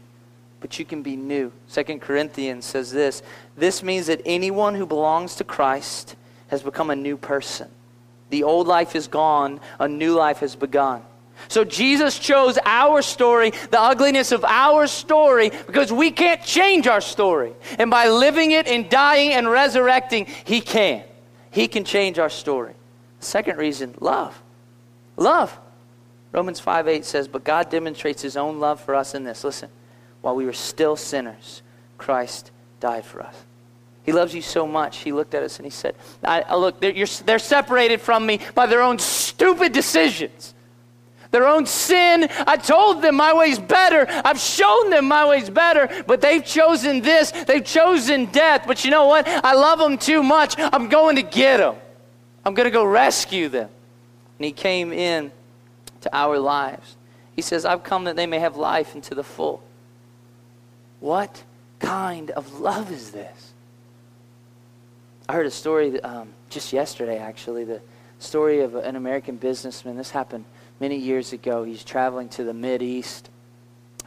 [0.64, 1.52] but you can be new.
[1.68, 3.22] Second Corinthians says this
[3.58, 6.16] This means that anyone who belongs to Christ
[6.48, 7.70] has become a new person.
[8.30, 11.02] The old life is gone, a new life has begun.
[11.50, 17.02] So Jesus chose our story, the ugliness of our story, because we can't change our
[17.02, 17.52] story.
[17.78, 21.04] And by living it and dying and resurrecting, He can.
[21.52, 22.74] He can change our story.
[23.20, 24.42] Second reason, love.
[25.18, 25.60] Love.
[26.32, 29.44] Romans 5 8 says, But God demonstrates His own love for us in this.
[29.44, 29.70] Listen
[30.24, 31.62] while we were still sinners,
[31.98, 33.36] Christ died for us.
[34.04, 35.00] He loves you so much.
[35.00, 38.66] He looked at us and he said, I, Look, they're, they're separated from me by
[38.66, 40.54] their own stupid decisions,
[41.32, 42.30] their own sin.
[42.48, 44.06] I told them my way's better.
[44.24, 47.32] I've shown them my way's better, but they've chosen this.
[47.32, 48.64] They've chosen death.
[48.66, 49.28] But you know what?
[49.28, 50.56] I love them too much.
[50.58, 51.76] I'm going to get them.
[52.46, 53.70] I'm going to go rescue them.
[54.40, 55.34] And he came in
[56.02, 56.96] to our lives.
[57.36, 59.64] He says, I've come that they may have life into the full.
[61.04, 61.44] What
[61.80, 63.52] kind of love is this?
[65.28, 67.82] I heard a story um, just yesterday, actually, the
[68.20, 69.98] story of an American businessman.
[69.98, 70.46] This happened
[70.80, 71.66] many years ago.
[71.66, 73.30] He's traveling to the Mid East,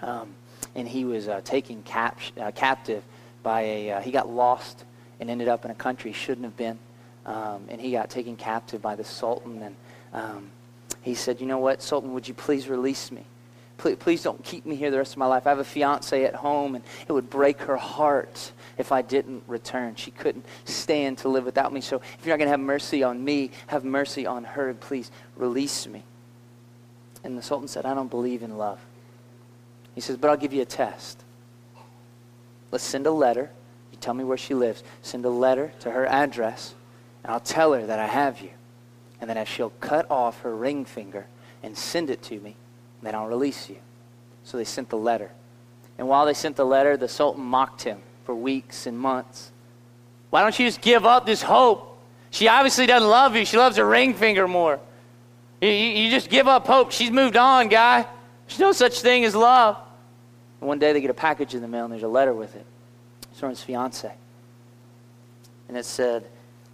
[0.01, 0.35] um,
[0.75, 3.03] and he was uh, taken cap- uh, captive
[3.43, 3.91] by a.
[3.91, 4.87] Uh, he got lost
[5.21, 6.79] and ended up in a country he shouldn't have been,
[7.27, 9.61] um, and he got taken captive by the Sultan.
[9.61, 9.77] And
[10.15, 10.51] um,
[11.03, 12.15] he said, "You know what, Sultan?
[12.15, 13.27] Would you please release me?"
[13.79, 15.47] Please, please don't keep me here the rest of my life.
[15.47, 19.43] I have a fiance at home, and it would break her heart if I didn't
[19.47, 19.97] return.
[19.97, 21.81] She couldn't stand to live without me.
[21.81, 25.11] So if you're not going to have mercy on me, have mercy on her, please
[25.37, 26.05] release me.
[27.23, 28.81] And the Sultan said, I don't believe in love.
[29.95, 31.23] He says, But I'll give you a test.
[32.71, 33.51] Let's send a letter.
[33.93, 34.83] You tell me where she lives.
[35.03, 36.75] Send a letter to her address,
[37.25, 38.51] and I'll tell her that I have you.
[39.21, 41.27] And then as she'll cut off her ring finger
[41.63, 42.57] and send it to me,
[43.03, 43.77] then don't release you.
[44.45, 45.31] So they sent the letter.
[45.99, 49.51] And while they sent the letter, the Sultan mocked him for weeks and months.
[50.31, 51.99] Why don't you just give up this hope?
[52.31, 53.45] She obviously doesn't love you.
[53.45, 54.81] She loves her ring finger more.
[55.61, 56.93] You, you, just give up hope.
[56.93, 58.07] She's moved on, guy.
[58.47, 59.79] There's no such thing as love.
[60.61, 62.55] And one day they get a package in the mail and there's a letter with
[62.55, 62.67] it.
[63.31, 64.13] It's from his fiance.
[65.69, 66.27] And it said,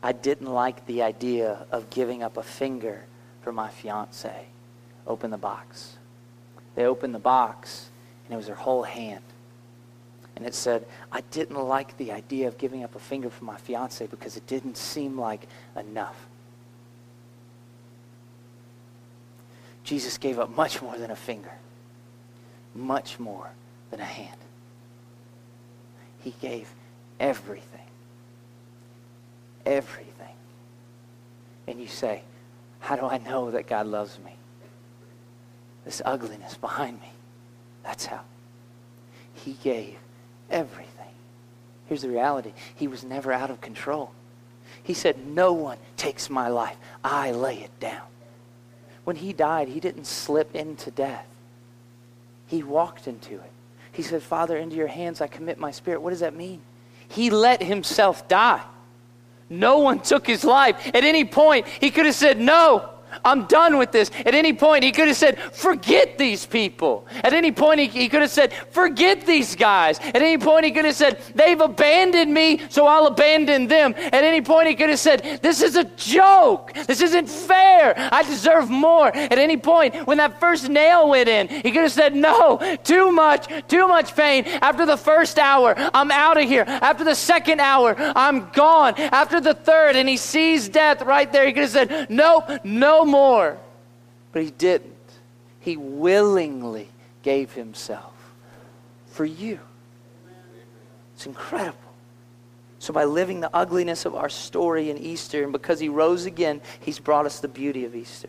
[0.03, 3.05] I didn't like the idea of giving up a finger
[3.43, 4.47] for my fiance.
[5.07, 5.97] Open the box.
[6.75, 7.89] They opened the box
[8.25, 9.23] and it was her whole hand.
[10.37, 13.57] And it said, I didn't like the idea of giving up a finger for my
[13.59, 15.47] fiance because it didn't seem like
[15.77, 16.17] enough.
[19.85, 21.53] Jesus gave up much more than a finger,
[22.75, 23.51] much more
[23.91, 24.37] than a hand.
[26.21, 26.73] He gave
[27.19, 27.81] everything.
[29.67, 30.35] Everything.
[31.67, 32.23] And you say,
[32.81, 34.33] How do I know that God loves me?
[35.85, 37.11] This ugliness behind me.
[37.83, 38.21] That's how.
[39.35, 39.97] He gave
[40.51, 40.89] everything.
[41.87, 44.13] Here's the reality He was never out of control.
[44.83, 48.07] He said, No one takes my life, I lay it down.
[49.05, 51.27] When he died, he didn't slip into death,
[52.47, 53.51] he walked into it.
[53.93, 56.01] He said, Father, into your hands I commit my spirit.
[56.01, 56.63] What does that mean?
[57.09, 58.63] He let himself die.
[59.51, 60.91] No one took his life.
[60.95, 62.89] At any point, he could have said, No,
[63.25, 64.11] I'm done with this.
[64.25, 67.07] At any point, he could have said, Forget these people.
[67.23, 69.99] At any point, he, he could have said, Forget these guys.
[70.01, 73.95] At any point, he could have said, They've abandoned me, so I'll abandon them.
[73.97, 76.73] At any point, he could have said, This is a joke.
[76.87, 77.95] This isn't fair.
[77.97, 79.09] I deserve more.
[79.15, 83.13] At any point, when that first nail went in, he could have said, No, too
[83.13, 84.45] much, too much pain.
[84.61, 86.65] After the first hour, I'm out of here.
[86.67, 88.95] After the second hour, I'm gone.
[88.97, 92.51] After the third, and he sees death right there, he could have said, Nope,
[93.05, 93.59] more.
[94.33, 94.97] But he didn't.
[95.61, 96.89] He willingly
[97.23, 98.13] gave himself
[99.07, 99.61] for you.
[101.15, 101.79] It's incredible.
[102.79, 106.61] So, by living the ugliness of our story in Easter, and because he rose again,
[106.81, 108.29] he's brought us the beauty of Easter.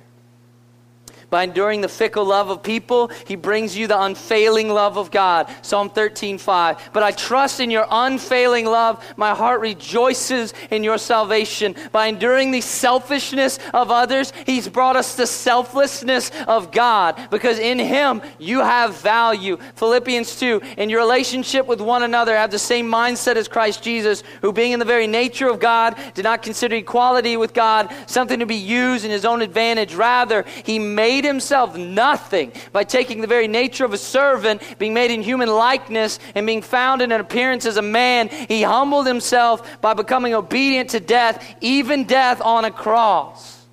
[1.34, 5.52] By enduring the fickle love of people, he brings you the unfailing love of God.
[5.64, 6.92] Psalm 13, 5.
[6.94, 9.04] But I trust in your unfailing love.
[9.18, 11.76] My heart rejoices in your salvation.
[11.92, 17.80] By enduring the selfishness of others, he's brought us the selflessness of God because in
[17.80, 19.58] him you have value.
[19.74, 20.62] Philippians 2.
[20.78, 24.74] In your relationship with one another, have the same mindset as Christ Jesus, who being
[24.74, 28.54] in the very nature of God, did not consider equality with God something to be
[28.54, 29.96] used in his own advantage.
[29.96, 34.94] Rather, he made made himself nothing by taking the very nature of a servant, being
[34.94, 38.28] made in human likeness, and being found in an appearance as a man.
[38.28, 43.66] He humbled himself by becoming obedient to death, even death on a cross.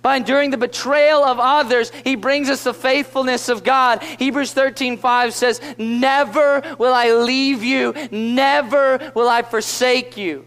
[0.00, 4.02] By enduring the betrayal of others, he brings us the faithfulness of God.
[4.04, 10.46] Hebrews 13 5 says, Never will I leave you, never will I forsake you.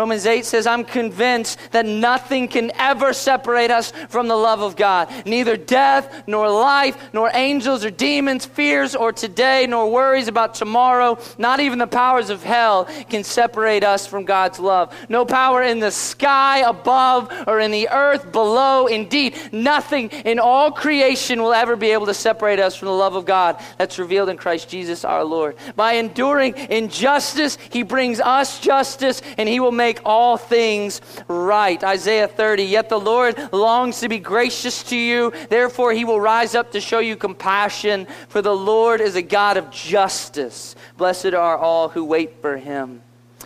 [0.00, 4.74] Romans 8 says, I'm convinced that nothing can ever separate us from the love of
[4.74, 5.10] God.
[5.26, 11.18] Neither death, nor life, nor angels or demons, fears or today, nor worries about tomorrow,
[11.36, 14.96] not even the powers of hell can separate us from God's love.
[15.10, 18.86] No power in the sky above or in the earth below.
[18.86, 23.16] Indeed, nothing in all creation will ever be able to separate us from the love
[23.16, 25.56] of God that's revealed in Christ Jesus our Lord.
[25.76, 31.82] By enduring injustice, he brings us justice, and he will make make all things right.
[31.82, 35.32] Isaiah 30, yet the Lord longs to be gracious to you.
[35.48, 39.56] Therefore, he will rise up to show you compassion, for the Lord is a God
[39.56, 40.76] of justice.
[40.96, 43.02] Blessed are all who wait for him.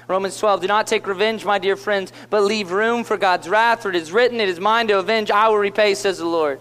[0.06, 3.80] Romans 12, do not take revenge, my dear friends, but leave room for God's wrath,
[3.80, 6.60] for it is written, it is mine to avenge, I will repay, says the Lord.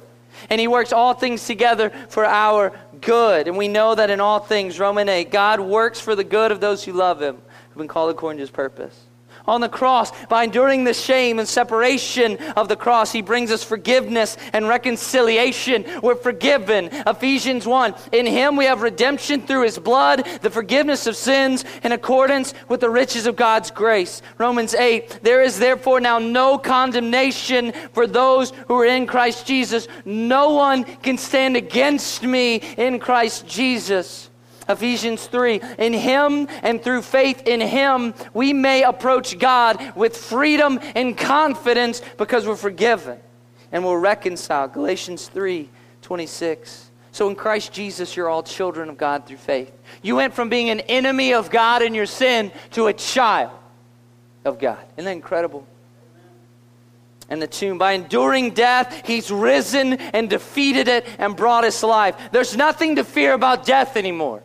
[0.49, 2.71] And he works all things together for our
[3.01, 3.49] good.
[3.49, 6.61] And we know that in all things, Romans 8, God works for the good of
[6.61, 9.02] those who love him, who've been called according to his purpose
[9.45, 10.11] on the cross.
[10.27, 15.85] By enduring the shame and separation of the cross, he brings us forgiveness and reconciliation.
[16.01, 16.89] We're forgiven.
[16.91, 17.95] Ephesians 1.
[18.11, 22.81] In him we have redemption through his blood, the forgiveness of sins in accordance with
[22.81, 24.21] the riches of God's grace.
[24.37, 25.19] Romans 8.
[25.23, 29.87] There is therefore now no condemnation for those who are in Christ Jesus.
[30.05, 34.29] No one can stand against me in Christ Jesus.
[34.67, 40.79] Ephesians 3 In Him and through faith in Him, we may approach God with freedom
[40.95, 43.19] and confidence because we're forgiven
[43.71, 44.73] and we're reconciled.
[44.73, 45.69] Galatians 3
[46.01, 46.89] 26.
[47.11, 49.71] So in Christ Jesus, you're all children of God through faith.
[50.01, 53.51] You went from being an enemy of God in your sin to a child
[54.43, 54.83] of God.
[54.97, 55.67] Isn't that incredible?
[57.29, 57.77] and the tomb.
[57.77, 62.15] By enduring death, he's risen and defeated it and brought us life.
[62.31, 64.43] There's nothing to fear about death anymore.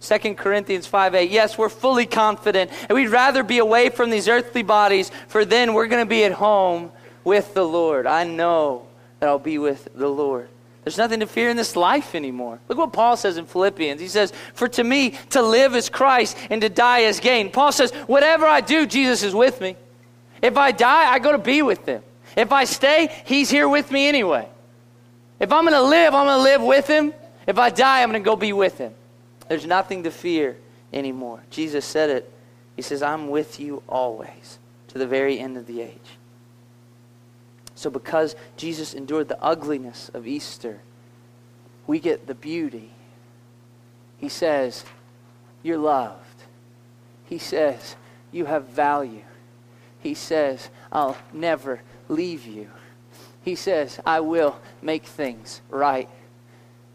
[0.00, 1.30] 2 Corinthians 5 8.
[1.30, 5.74] Yes, we're fully confident, and we'd rather be away from these earthly bodies, for then
[5.74, 6.92] we're going to be at home
[7.24, 8.06] with the Lord.
[8.06, 8.86] I know
[9.20, 10.48] that I'll be with the Lord.
[10.84, 12.60] There's nothing to fear in this life anymore.
[12.68, 14.00] Look what Paul says in Philippians.
[14.00, 17.50] He says, For to me, to live is Christ, and to die is gain.
[17.50, 19.76] Paul says, Whatever I do, Jesus is with me.
[20.40, 22.04] If I die, I go to be with him.
[22.36, 24.48] If I stay, he's here with me anyway.
[25.40, 27.12] If I'm going to live, I'm going to live with him.
[27.48, 28.94] If I die, I'm going to go be with him.
[29.48, 30.56] There's nothing to fear
[30.92, 31.42] anymore.
[31.50, 32.32] Jesus said it.
[32.74, 36.18] He says, I'm with you always to the very end of the age.
[37.74, 40.80] So, because Jesus endured the ugliness of Easter,
[41.86, 42.90] we get the beauty.
[44.18, 44.84] He says,
[45.62, 46.42] You're loved.
[47.26, 47.96] He says,
[48.32, 49.24] You have value.
[50.00, 52.70] He says, I'll never leave you.
[53.42, 56.08] He says, I will make things right.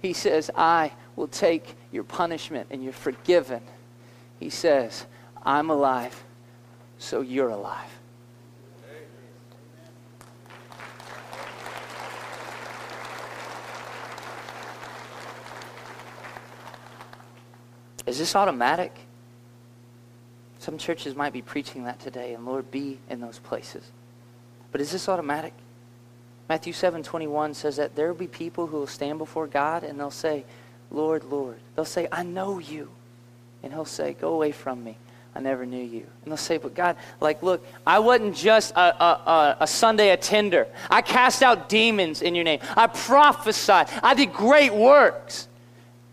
[0.02, 0.92] He says, I
[1.22, 3.62] will take your punishment and you're forgiven.
[4.40, 5.06] He says,
[5.44, 6.24] I'm alive,
[6.98, 7.92] so you're alive.
[18.08, 18.92] Is this automatic?
[20.58, 23.84] Some churches might be preaching that today, and Lord, be in those places.
[24.72, 25.54] But is this automatic?
[26.50, 30.00] Matthew 7 21 says that there will be people who will stand before God and
[30.00, 30.46] they'll say,
[30.92, 31.58] Lord, Lord.
[31.76, 32.90] They'll say, I know you.
[33.64, 34.98] And he'll say, Go away from me.
[35.34, 36.06] I never knew you.
[36.24, 40.68] And they'll say, But God, like, look, I wasn't just a, a, a, Sunday attender.
[40.90, 42.60] I cast out demons in your name.
[42.76, 43.88] I prophesied.
[44.04, 45.48] I did great works.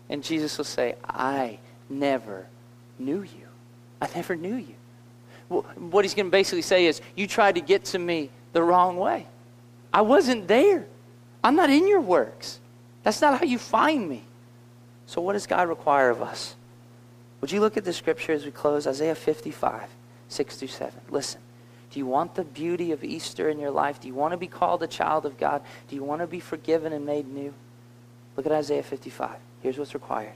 [0.09, 1.59] And Jesus will say, I
[1.89, 2.47] never
[2.97, 3.47] knew you.
[4.01, 4.75] I never knew you.
[5.49, 8.63] Well, what he's going to basically say is, You tried to get to me the
[8.63, 9.25] wrong way.
[9.91, 10.85] I wasn't there.
[11.43, 12.59] I'm not in your works.
[13.03, 14.23] That's not how you find me.
[15.09, 16.53] So, what does God require of us?
[17.41, 18.85] Would you look at the scripture as we close?
[18.85, 19.89] Isaiah 55,
[20.27, 21.01] 6 through 7.
[21.09, 21.41] Listen.
[21.89, 23.99] Do you want the beauty of Easter in your life?
[23.99, 25.63] Do you want to be called a child of God?
[25.87, 27.51] Do you want to be forgiven and made new?
[28.37, 29.31] Look at Isaiah 55.
[29.63, 30.35] Here's what's required.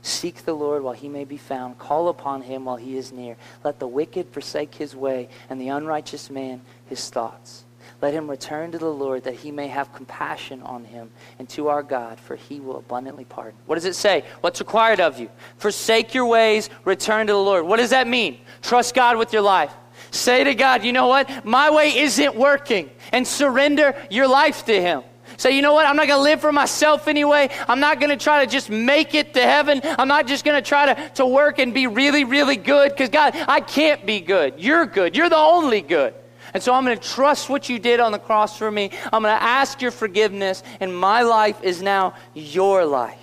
[0.00, 1.78] Seek the Lord while he may be found.
[1.78, 3.36] Call upon him while he is near.
[3.62, 7.63] Let the wicked forsake his way, and the unrighteous man his thoughts.
[8.04, 11.68] Let him return to the Lord that he may have compassion on him and to
[11.68, 13.58] our God, for he will abundantly pardon.
[13.64, 14.24] What does it say?
[14.42, 15.30] What's required of you?
[15.56, 17.64] Forsake your ways, return to the Lord.
[17.64, 18.40] What does that mean?
[18.60, 19.72] Trust God with your life.
[20.10, 21.46] Say to God, you know what?
[21.46, 22.90] My way isn't working.
[23.10, 25.02] And surrender your life to him.
[25.38, 25.86] Say, you know what?
[25.86, 27.48] I'm not going to live for myself anyway.
[27.66, 29.80] I'm not going to try to just make it to heaven.
[29.82, 33.08] I'm not just going to try to, to work and be really, really good because,
[33.08, 34.60] God, I can't be good.
[34.60, 35.16] You're good.
[35.16, 36.12] You're the only good.
[36.54, 38.90] And so I'm going to trust what you did on the cross for me.
[39.12, 43.18] I'm going to ask your forgiveness, and my life is now your life.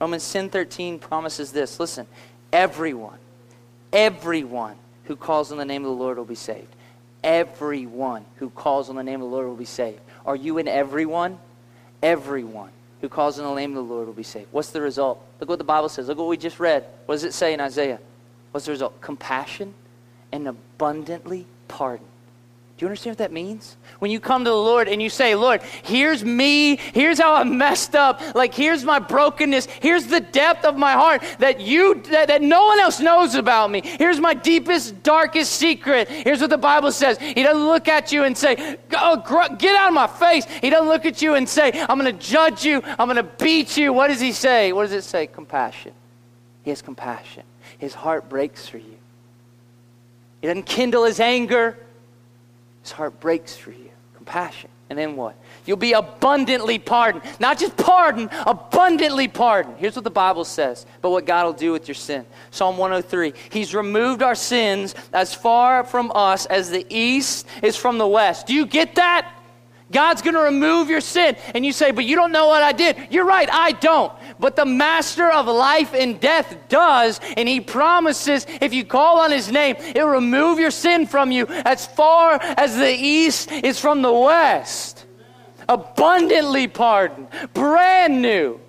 [0.00, 1.80] Romans 10 13 promises this.
[1.80, 2.06] Listen,
[2.52, 3.18] everyone,
[3.92, 6.68] everyone who calls on the name of the Lord will be saved.
[7.24, 10.00] Everyone who calls on the name of the Lord will be saved.
[10.26, 11.38] Are you in everyone?
[12.02, 14.48] Everyone who calls on the name of the Lord will be saved.
[14.52, 15.24] What's the result?
[15.40, 16.06] Look what the Bible says.
[16.08, 16.84] Look what we just read.
[17.06, 17.98] What does it say in Isaiah?
[18.50, 19.00] What's the result?
[19.00, 19.74] Compassion
[20.30, 22.06] and abundantly pardon.
[22.78, 23.76] Do you understand what that means?
[23.98, 27.58] When you come to the Lord and you say, Lord, here's me, here's how I'm
[27.58, 32.28] messed up, like here's my brokenness, here's the depth of my heart that you that,
[32.28, 33.80] that no one else knows about me.
[33.84, 36.08] Here's my deepest, darkest secret.
[36.08, 37.18] Here's what the Bible says.
[37.18, 40.44] He doesn't look at you and say, oh, get out of my face.
[40.44, 43.24] He doesn't look at you and say, I'm going to judge you, I'm going to
[43.24, 43.92] beat you.
[43.92, 44.72] What does he say?
[44.72, 45.26] What does it say?
[45.26, 45.94] Compassion.
[46.62, 47.42] He has compassion.
[47.78, 48.98] His heart breaks for you.
[50.40, 51.76] He doesn't kindle his anger.
[52.88, 53.90] His heart breaks for you.
[54.14, 54.70] Compassion.
[54.88, 55.36] And then what?
[55.66, 57.22] You'll be abundantly pardoned.
[57.38, 59.76] Not just pardoned, abundantly pardoned.
[59.76, 62.24] Here's what the Bible says, but what God will do with your sin.
[62.50, 67.98] Psalm 103 He's removed our sins as far from us as the east is from
[67.98, 68.46] the west.
[68.46, 69.37] Do you get that?
[69.90, 71.36] God's going to remove your sin.
[71.54, 73.08] And you say, but you don't know what I did.
[73.10, 74.12] You're right, I don't.
[74.38, 77.20] But the master of life and death does.
[77.36, 81.46] And he promises if you call on his name, it'll remove your sin from you
[81.48, 85.06] as far as the east is from the west.
[85.68, 88.60] Abundantly pardoned, brand new.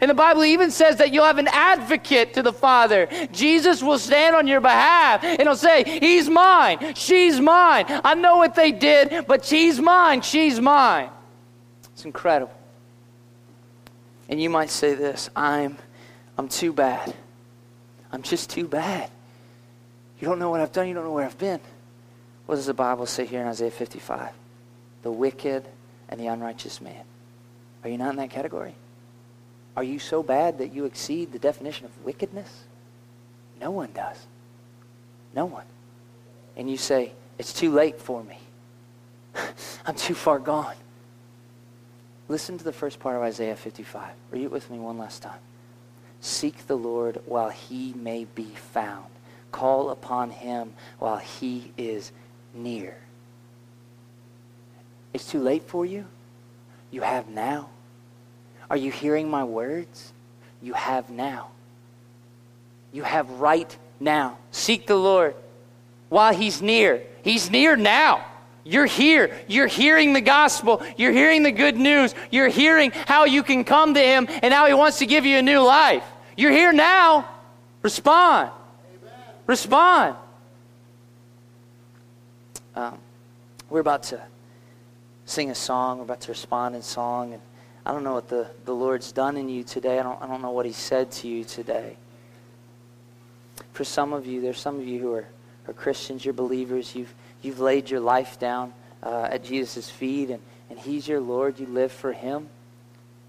[0.00, 3.08] And the Bible even says that you'll have an advocate to the Father.
[3.32, 7.86] Jesus will stand on your behalf and he'll say, He's mine, she's mine.
[7.88, 11.10] I know what they did, but she's mine, she's mine.
[11.92, 12.54] It's incredible.
[14.28, 15.76] And you might say this I'm,
[16.36, 17.14] I'm too bad.
[18.12, 19.10] I'm just too bad.
[20.20, 21.60] You don't know what I've done, you don't know where I've been.
[22.46, 24.30] What does the Bible say here in Isaiah 55?
[25.02, 25.64] The wicked
[26.08, 27.04] and the unrighteous man.
[27.82, 28.74] Are you not in that category?
[29.76, 32.64] Are you so bad that you exceed the definition of wickedness?
[33.60, 34.26] No one does.
[35.34, 35.64] No one.
[36.56, 38.38] And you say, it's too late for me.
[39.86, 40.76] I'm too far gone.
[42.28, 44.10] Listen to the first part of Isaiah 55.
[44.30, 45.38] Read it with me one last time.
[46.20, 49.06] Seek the Lord while he may be found.
[49.52, 52.12] Call upon him while he is
[52.54, 52.96] near.
[55.12, 56.06] It's too late for you.
[56.90, 57.68] You have now.
[58.70, 60.12] Are you hearing my words?
[60.62, 61.50] You have now.
[62.92, 64.38] You have right now.
[64.50, 65.34] Seek the Lord
[66.08, 67.02] while he's near.
[67.22, 68.24] He's near now.
[68.64, 69.36] You're here.
[69.46, 70.82] You're hearing the gospel.
[70.96, 72.14] You're hearing the good news.
[72.30, 75.36] You're hearing how you can come to him and how he wants to give you
[75.36, 76.04] a new life.
[76.36, 77.28] You're here now.
[77.82, 78.50] Respond.
[78.88, 79.12] Amen.
[79.46, 80.16] Respond.
[82.74, 82.98] Um,
[83.68, 84.22] we're about to
[85.26, 85.98] sing a song.
[85.98, 87.34] We're about to respond in song.
[87.34, 87.42] And
[87.86, 89.98] I don't know what the, the Lord's done in you today.
[89.98, 91.96] I don't, I don't know what he said to you today.
[93.72, 95.28] For some of you, there's some of you who are,
[95.68, 96.94] are Christians, you're believers.
[96.94, 97.12] You've
[97.42, 98.72] you've laid your life down
[99.02, 102.48] uh, at Jesus' feet and, and He's your Lord, you live for Him.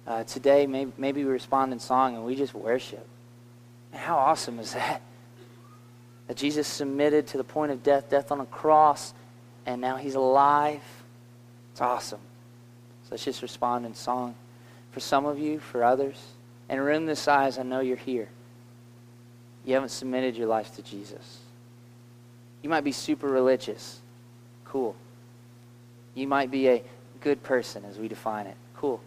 [0.08, 3.06] Uh, today, maybe, maybe we respond in song and we just worship.
[3.92, 5.02] And how awesome is that?
[6.28, 9.14] That Jesus submitted to the point of death, death on a cross,
[9.66, 10.82] and now He's alive.
[11.74, 12.22] It's awesome.
[13.04, 14.36] So let's just respond in song.
[14.96, 16.16] For some of you, for others,
[16.70, 18.30] in a room this size, I know you're here.
[19.66, 21.40] You haven't submitted your life to Jesus.
[22.62, 24.00] You might be super religious.
[24.64, 24.96] Cool.
[26.14, 26.82] You might be a
[27.20, 28.56] good person as we define it.
[28.78, 29.02] Cool.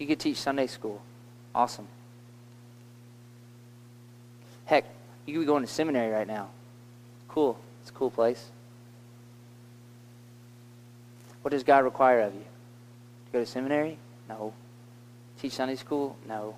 [0.00, 1.00] You could teach Sunday school.
[1.54, 1.86] Awesome.
[4.64, 4.86] Heck,
[5.24, 6.48] you could be going to seminary right now.
[7.28, 7.56] Cool.
[7.80, 8.44] It's a cool place.
[11.42, 12.40] What does God require of you?
[12.40, 13.98] To go to seminary?
[14.28, 14.52] No.
[15.46, 16.16] Teach Sunday school?
[16.26, 16.56] No.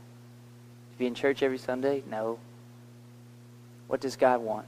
[0.93, 2.03] To be in church every Sunday?
[2.11, 2.39] No.
[3.86, 4.64] What does God want?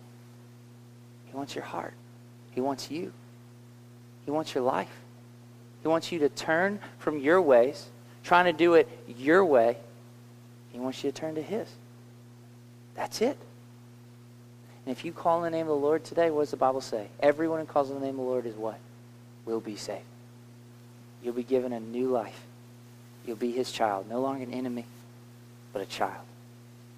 [1.25, 1.95] He wants your heart.
[2.51, 3.14] He wants you.
[4.27, 4.95] He wants your life.
[5.81, 7.87] He wants you to turn from your ways,
[8.23, 9.79] trying to do it your way.
[10.71, 11.66] He wants you to turn to His.
[12.95, 13.39] That's it.
[14.85, 16.83] And if you call in the name of the Lord today, what does the Bible
[16.83, 17.07] say?
[17.21, 18.79] Everyone who calls in the name of the Lord is what?
[19.47, 20.05] Will be saved.
[21.23, 22.45] You'll be given a new life.
[23.27, 24.09] You'll be His child.
[24.09, 24.87] No longer an enemy,
[25.73, 26.25] but a child.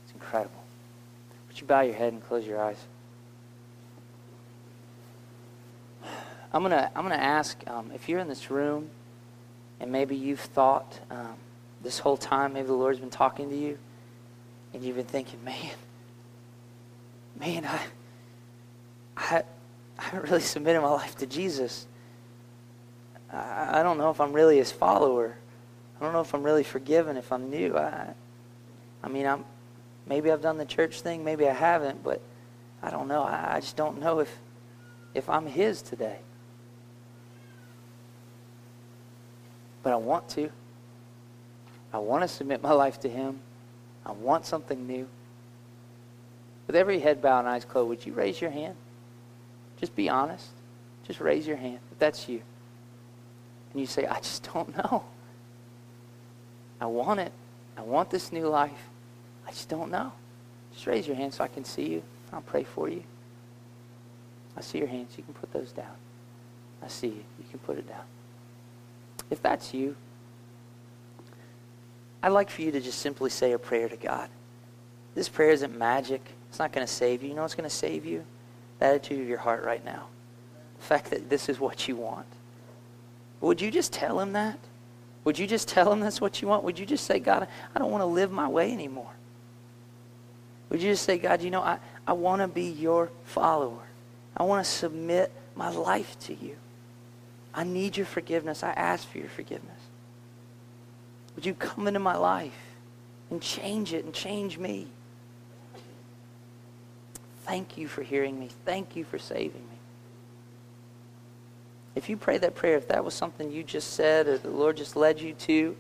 [0.04, 0.62] It's incredible.
[1.48, 2.78] Would you bow your head and close your eyes?
[6.52, 8.90] I'm gonna I'm gonna ask um, if you're in this room,
[9.80, 11.34] and maybe you've thought um,
[11.82, 13.78] this whole time, maybe the Lord's been talking to you,
[14.74, 15.70] and you've been thinking, man,
[17.40, 17.80] man, I
[19.16, 19.42] I
[19.98, 21.86] I haven't really submitted my life to Jesus.
[23.32, 25.36] I, I don't know if I'm really His follower.
[26.02, 27.16] I don't know if I'm really forgiven.
[27.16, 28.12] If I'm new, I
[29.02, 29.44] I mean I'm
[30.06, 32.20] maybe I've done the church thing, maybe I haven't, but
[32.82, 33.22] I don't know.
[33.22, 34.38] I, I just don't know if
[35.14, 36.18] if I'm His today.
[39.82, 40.50] but I want to.
[41.92, 43.40] I want to submit my life to Him.
[44.06, 45.08] I want something new.
[46.66, 48.76] With every head bowed and eyes closed, would you raise your hand?
[49.78, 50.46] Just be honest.
[51.06, 52.40] Just raise your hand if that's you.
[53.72, 55.04] And you say, I just don't know.
[56.82, 57.30] I want it.
[57.78, 58.88] I want this new life.
[59.46, 60.10] I just don't know.
[60.74, 62.02] Just raise your hand so I can see you.
[62.32, 63.04] I'll pray for you.
[64.56, 65.14] I see your hands.
[65.16, 65.94] You can put those down.
[66.82, 67.24] I see you.
[67.38, 68.02] You can put it down.
[69.30, 69.94] If that's you,
[72.20, 74.28] I'd like for you to just simply say a prayer to God.
[75.14, 76.20] This prayer isn't magic.
[76.50, 77.28] It's not going to save you.
[77.28, 78.24] You know what's going to save you?
[78.80, 80.08] The attitude of your heart right now.
[80.78, 82.26] The fact that this is what you want.
[83.40, 84.58] Would you just tell him that?
[85.24, 86.64] Would you just tell him that's what you want?
[86.64, 89.10] Would you just say, God, I don't want to live my way anymore?
[90.68, 93.84] Would you just say, God, you know, I, I want to be your follower.
[94.36, 96.56] I want to submit my life to you.
[97.54, 98.62] I need your forgiveness.
[98.62, 99.70] I ask for your forgiveness.
[101.36, 102.58] Would you come into my life
[103.30, 104.86] and change it and change me?
[107.44, 108.48] Thank you for hearing me.
[108.64, 109.71] Thank you for saving me.
[111.94, 114.76] If you pray that prayer, if that was something you just said or the Lord
[114.76, 115.76] just led you to,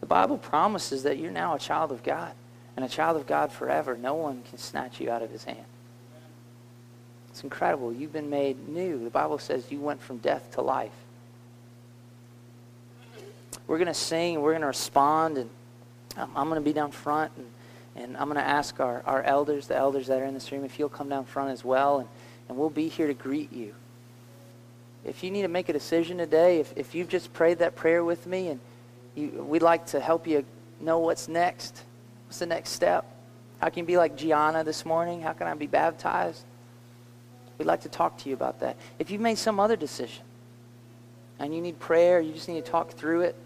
[0.00, 2.32] the Bible promises that you're now a child of God
[2.76, 3.96] and a child of God forever.
[3.96, 5.64] No one can snatch you out of his hand.
[7.30, 7.92] It's incredible.
[7.92, 9.02] You've been made new.
[9.02, 10.92] The Bible says you went from death to life.
[13.66, 15.48] We're going to sing, we're going to respond, and
[16.16, 17.46] I'm going to be down front, and,
[17.96, 20.64] and I'm going to ask our, our elders, the elders that are in this room,
[20.64, 22.08] if you'll come down front as well, and,
[22.48, 23.74] and we'll be here to greet you.
[25.04, 28.04] If you need to make a decision today, if, if you've just prayed that prayer
[28.04, 28.60] with me, and
[29.14, 30.44] you, we'd like to help you
[30.80, 31.82] know what's next,
[32.26, 33.04] what's the next step?
[33.60, 35.20] How can you be like Gianna this morning?
[35.22, 36.44] How can I be baptized?
[37.58, 38.76] We'd like to talk to you about that.
[38.98, 40.24] If you've made some other decision
[41.38, 43.36] and you need prayer, you just need to talk through it,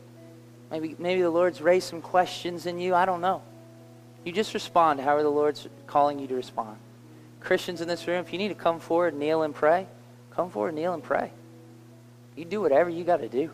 [0.71, 3.43] maybe, maybe the Lord's raised some questions in you, I don't know.
[4.25, 6.77] You just respond however the Lord's calling you to respond.
[7.41, 9.87] Christians in this room, if you need to come forward, kneel and pray,
[10.33, 11.31] come forward, kneel and pray.
[12.37, 13.51] You do whatever you got to do.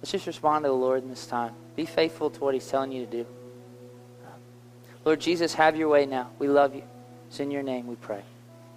[0.00, 1.52] Let's just respond to the Lord in this time.
[1.76, 3.26] Be faithful to what he's telling you to do.
[5.04, 6.30] Lord Jesus, have your way now.
[6.38, 6.82] We love you.
[7.28, 8.22] It's in your name we pray.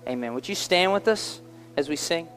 [0.07, 0.33] Amen.
[0.33, 1.41] Would you stand with us
[1.75, 2.27] as we sing?